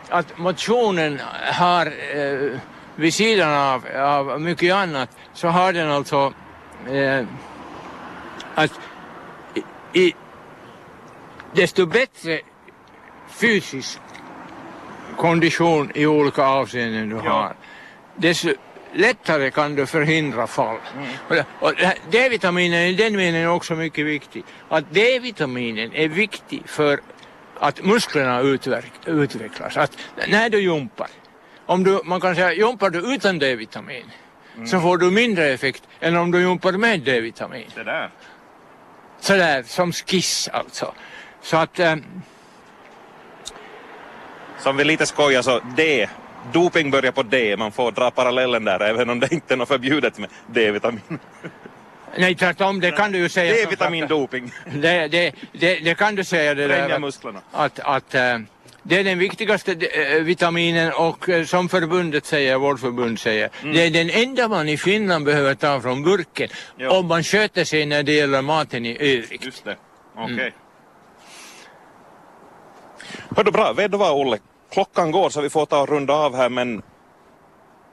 att 0.09 0.39
motionen 0.39 1.21
har 1.53 1.87
eh, 1.87 2.59
vid 2.97 3.15
sidan 3.15 3.55
av, 3.55 3.85
av 3.97 4.41
mycket 4.41 4.75
annat 4.75 5.11
så 5.33 5.49
har 5.49 5.73
den 5.73 5.91
alltså 5.91 6.33
eh, 6.91 7.25
att 8.55 8.71
i, 9.55 10.01
i, 10.01 10.15
desto 11.57 11.87
bättre 11.87 12.41
fysisk 13.41 13.99
kondition 15.17 15.91
i 15.95 16.07
olika 16.07 16.43
avseenden 16.45 17.09
du 17.09 17.17
Ja. 17.17 17.31
har 17.31 17.55
desto 18.17 18.49
lättare 18.95 19.51
kan 19.51 19.75
du 19.75 19.87
förhindra 19.87 20.47
fall. 20.47 20.79
Det- 21.29 21.45
Och 21.61 21.73
D-vitaminen 22.11 22.79
är 22.81 22.87
i 22.87 22.95
den 22.95 23.17
meningen 23.17 23.49
också 23.49 23.75
mycket 23.75 24.07
viktig. 24.07 24.45
Att 24.69 24.85
D-vitaminen 24.95 25.93
är 25.93 26.09
viktig 26.09 26.63
för 26.67 27.01
att 27.61 27.85
musklerna 27.85 28.41
utvecklas. 29.07 29.77
Att 29.77 29.93
när 30.29 30.49
du 30.51 30.61
jumpar, 30.61 31.09
om 31.67 31.85
du, 31.85 32.01
man 32.05 32.21
kan 32.21 32.35
säga 32.35 32.53
jumpar 32.53 32.91
du 32.91 33.15
utan 33.15 33.39
D-vitamin 33.39 34.11
så 34.67 34.81
får 34.81 34.99
du 34.99 35.11
mindre 35.11 35.47
effekt 35.49 35.83
än 36.01 36.17
om 36.17 36.31
du 36.31 36.41
jumpar 36.41 36.73
med 36.73 37.01
D-vitamin. 37.01 37.67
Det 37.75 37.85
där. 37.85 38.11
Sådär 39.21 39.63
som 39.63 39.93
skiss 39.93 40.49
alltså. 40.53 40.95
Så 41.47 41.57
att 41.57 41.79
eh, 41.79 41.95
Som 44.59 44.77
vi 44.77 44.85
lite 44.85 45.07
skojar 45.07 45.43
så 45.43 45.61
D. 45.77 46.09
Doping 46.53 46.91
börjar 46.91 47.13
på 47.13 47.23
D. 47.23 47.57
Man 47.57 47.73
får 47.73 47.93
dra 47.93 48.11
parallellen 48.11 48.65
där 48.65 48.81
även 48.81 49.11
om 49.11 49.21
det 49.21 49.33
inte 49.33 49.55
är 49.55 49.57
något 49.59 49.69
förbjudet 49.69 50.19
med 50.19 50.31
D-vitamin. 50.47 51.19
nej 52.19 52.35
tvärtom, 52.35 52.81
det 52.81 52.91
kan 52.91 53.13
du 53.13 53.19
ju 53.19 53.29
säga. 53.29 53.53
D-vitamin-doping. 53.53 54.51
Det, 54.75 55.09
det, 55.09 55.33
det, 55.53 55.75
det 55.81 55.95
kan 55.95 56.15
du 56.15 56.25
säga 56.25 56.55
det 56.55 56.67
där. 56.69 56.99
musklerna. 56.99 57.41
Att, 57.53 57.81
att 57.81 58.15
eh, 58.15 58.39
det 58.83 58.99
är 58.99 59.05
den 59.05 59.19
viktigaste 59.19 59.73
eh, 59.73 60.23
vitaminen 60.23 60.93
och 60.93 61.29
eh, 61.29 61.45
som 61.45 61.69
förbundet 61.69 62.27
säger, 62.27 62.57
vårt 62.57 62.81
förbund 62.81 63.19
säger, 63.21 63.51
det 63.63 63.87
är 63.87 63.91
den 63.91 64.11
enda 64.11 64.49
man 64.49 64.69
i 64.69 64.77
Finland 64.77 65.25
behöver 65.25 65.55
ta 65.55 65.81
från 65.81 66.03
burken 66.03 66.49
Ja. 66.77 66.99
om 66.99 67.07
man 67.07 67.23
sköter 67.23 67.65
sig 67.65 67.87
när 67.87 68.03
det 68.03 68.13
gäller 68.13 68.43
maten 68.43 68.87
i 68.87 68.97
övrigt. 69.01 69.45
Just 69.45 69.65
det. 69.65 69.77
Okej. 70.17 70.53
Hördu 73.37 73.51
bra, 73.51 73.73
vet 73.73 73.91
du 73.93 73.99
vad 73.99 74.13
Olle? 74.13 74.39
Klockan 74.73 75.11
går 75.11 75.31
så 75.31 75.41
vi 75.41 75.51
får 75.51 75.67
ta 75.67 75.81
och 75.81 75.89
runda 75.89 76.15
av 76.15 76.37
här 76.37 76.49
men 76.49 76.83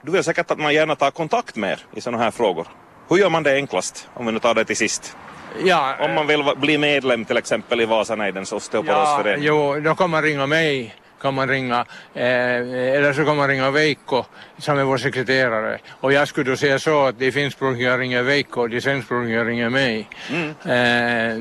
du 0.02 0.12
vill 0.12 0.24
säkert 0.24 0.52
att 0.52 0.60
man 0.60 0.74
gärna 0.74 0.96
tar 0.96 1.12
kontakt 1.12 1.56
med 1.56 1.72
er 1.72 1.80
i 1.96 2.02
sådana 2.02 2.24
här 2.24 2.32
frågor. 2.32 2.68
Hur 3.10 3.18
gör 3.18 3.30
man 3.30 3.44
det 3.44 3.56
enklast? 3.56 4.08
Om 4.14 4.26
vi 4.26 4.32
nu 4.32 4.40
tar 4.40 4.54
det 4.54 4.66
till 4.66 4.78
sist. 4.78 5.18
Ja, 5.64 5.96
Om 6.00 6.14
man 6.14 6.28
vill 6.28 6.44
va- 6.44 6.56
bli 6.56 6.78
medlem 6.78 7.26
till 7.26 7.38
exempel 7.38 7.82
i 7.82 7.86
Vasanejdens 7.86 8.52
ja, 8.52 8.58
osteoporosförening. 8.58 9.46
jo, 9.46 9.80
då 9.80 9.96
kan 9.96 10.10
man 10.10 10.22
ringa 10.24 10.46
mig 10.46 10.96
kan 11.24 11.34
man 11.34 11.48
ringa, 11.50 11.86
eh, 12.14 12.96
eller 12.96 13.14
så 13.14 13.26
kan 13.26 13.38
man 13.38 13.48
ringa 13.48 13.72
Veikko 13.72 14.24
som 14.58 14.78
är 14.80 14.84
vår 14.84 14.98
sekreterare. 14.98 15.80
Och 16.02 16.14
jag 16.14 16.28
skulle 16.28 16.52
då 16.52 16.58
säga 16.58 16.80
så 16.80 17.06
att 17.06 17.20
de 17.20 17.32
finskspråkiga 17.32 17.98
ringer 17.98 18.24
Veikko 18.24 18.62
och 18.62 18.70
de 18.70 18.82
svenskspråkiga 18.82 19.44
ringer 19.44 19.70
mig. 19.70 20.08
Mm. 20.30 20.50
Eh, 20.50 21.34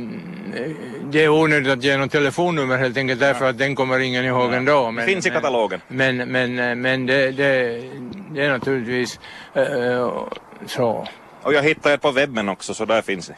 det 1.11 1.25
är 1.25 1.29
onödigt 1.29 1.73
att 1.73 1.85
ge 1.85 1.97
något 1.97 2.13
telefonnummer 2.13 2.79
helt 2.79 2.97
enkelt 2.97 3.21
därför 3.21 3.49
att 3.51 3.59
den 3.59 3.75
kommer 3.75 3.99
ingen 3.99 4.25
ihåg 4.25 4.53
ändå. 4.53 4.91
Det 4.91 5.03
finns 5.03 5.27
i 5.27 5.31
men, 5.31 5.41
katalogen. 5.41 5.81
men, 5.89 6.17
men, 6.17 6.81
men 6.81 7.07
det, 7.07 7.31
det, 7.31 7.83
det 8.31 8.45
är 8.45 8.51
naturligtvis 8.51 9.21
eh, 9.55 10.27
så. 10.67 11.09
Och 11.43 11.55
jag 11.55 11.63
hittar 11.63 11.91
er 11.91 11.97
på 11.97 12.11
webben 12.11 12.49
också 12.49 12.75
så 12.75 12.85
där 12.85 13.03
finns 13.03 13.27
det. 13.27 13.35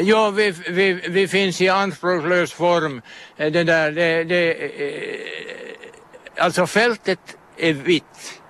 Ja, 0.00 0.30
vi, 0.30 0.54
vi, 0.68 0.92
vi 0.92 1.28
finns 1.28 1.60
i 1.60 1.68
anspråkslös 1.68 2.52
form. 2.52 3.02
Eh, 3.36 3.52
det 3.52 3.64
där, 3.64 3.92
det, 3.92 4.24
det, 4.24 4.52
eh, 4.52 5.20
alltså 6.36 6.66
fältet 6.66 7.36
är 7.56 7.72
vitt. 7.72 8.40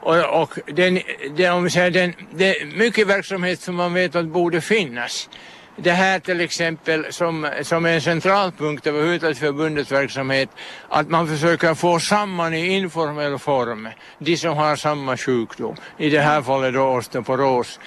Och, 0.00 0.42
och 0.42 0.58
den, 0.66 1.00
det, 1.36 1.50
om 1.50 1.64
vi 1.64 1.70
säger, 1.70 1.90
den, 1.90 2.14
det 2.34 2.60
är 2.60 2.66
mycket 2.66 3.06
verksamhet 3.06 3.60
som 3.60 3.74
man 3.74 3.94
vet 3.94 4.16
att 4.16 4.26
borde 4.26 4.60
finnas. 4.60 5.28
Det 5.76 5.90
här 5.90 6.18
till 6.18 6.40
exempel 6.40 7.12
som, 7.12 7.48
som 7.62 7.86
är 7.86 7.94
en 7.94 8.00
centralpunkt 8.00 8.86
överhuvudtaget 8.86 9.38
för 9.38 9.46
förbundets 9.46 9.92
verksamhet, 9.92 10.48
att 10.88 11.08
man 11.08 11.28
försöker 11.28 11.74
få 11.74 11.98
samman 11.98 12.54
i 12.54 12.66
informell 12.66 13.38
form 13.38 13.88
de 14.18 14.36
som 14.36 14.56
har 14.56 14.76
samma 14.76 15.16
sjukdom, 15.16 15.76
i 15.98 16.10
det 16.10 16.20
här 16.20 16.42
fallet 16.42 16.74
då 16.74 16.82
osteoporos, 16.82 17.80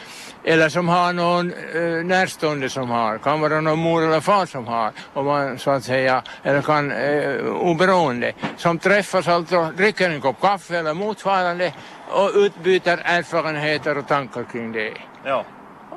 eller 0.44 0.70
som 0.70 0.90
har 0.90 1.14
någon 1.14 1.54
eh, 1.54 2.06
närstående 2.06 2.70
som 2.70 2.90
har, 2.90 3.18
kan 3.18 3.40
vara 3.40 3.62
någon 3.62 3.80
mor 3.80 4.04
eller 4.04 4.20
far 4.20 4.46
som 4.46 4.68
har, 4.68 4.92
och 5.14 5.26
man 5.26 5.60
så 5.60 5.72
att 5.72 5.84
säga, 5.84 6.24
eller 6.44 6.62
kan 6.62 6.92
eh, 6.92 7.46
oberoende, 7.46 8.34
som 8.58 8.80
träffas 8.80 9.28
alltså, 9.28 9.72
dricker 9.78 10.10
en 10.10 10.22
kopp 10.22 10.42
kaffe 10.42 10.78
eller 10.78 10.94
motsvarande 10.94 11.74
och 12.10 12.32
utbyter 12.36 13.02
erfarenheter 13.04 13.98
och 13.98 14.08
tankar 14.08 14.44
kring 14.44 14.72
det. 14.72 14.94
Ja. 15.24 15.46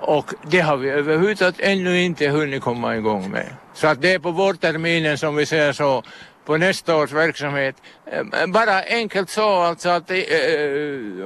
Och 0.01 0.35
det 0.43 0.61
har 0.61 0.77
vi 0.77 0.89
överhuvudtaget 0.91 1.61
ännu 1.61 2.03
inte 2.03 2.29
hunnit 2.29 2.63
komma 2.63 2.97
igång 2.97 3.31
med. 3.31 3.47
Så 3.75 3.87
att 3.87 4.03
det 4.03 4.15
är 4.15 4.19
på 4.19 4.31
vårterminen 4.31 5.19
som 5.19 5.37
vi 5.37 5.47
säger 5.47 5.73
så, 5.73 6.03
på 6.45 6.57
nästa 6.57 6.97
års 6.97 7.13
verksamhet. 7.13 7.77
Eh, 8.07 8.47
Bara 8.47 8.83
enkelt 8.83 9.31
så 9.31 9.61
alltså 9.61 9.89
att, 9.89 10.11
eh, 10.11 10.17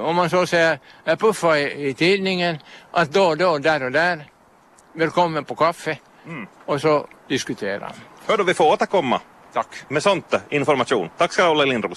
om 0.04 0.16
man 0.16 0.30
så 0.30 0.46
säger, 0.46 0.78
puffa 1.16 1.58
i, 1.58 1.88
i 1.88 1.94
tidningen, 1.94 2.58
att 2.90 3.12
då 3.12 3.24
och 3.24 3.36
då, 3.38 3.58
där 3.58 3.82
och 3.82 3.92
där, 3.92 4.24
välkommen 4.92 5.44
på 5.44 5.54
kaffe. 5.54 5.98
Och 6.66 6.80
så 6.80 7.06
diskutera. 7.28 7.92
Hördu, 8.26 8.44
vi 8.44 8.54
får 8.54 8.72
återkomma 8.72 9.20
Tack. 9.52 9.66
med 9.88 10.02
sånt 10.02 10.34
information. 10.50 11.08
Tack 11.18 11.32
ska 11.32 11.42
du 11.42 11.48
ha 11.48 11.54
Olle 11.54 11.64
Lindros. 11.66 11.92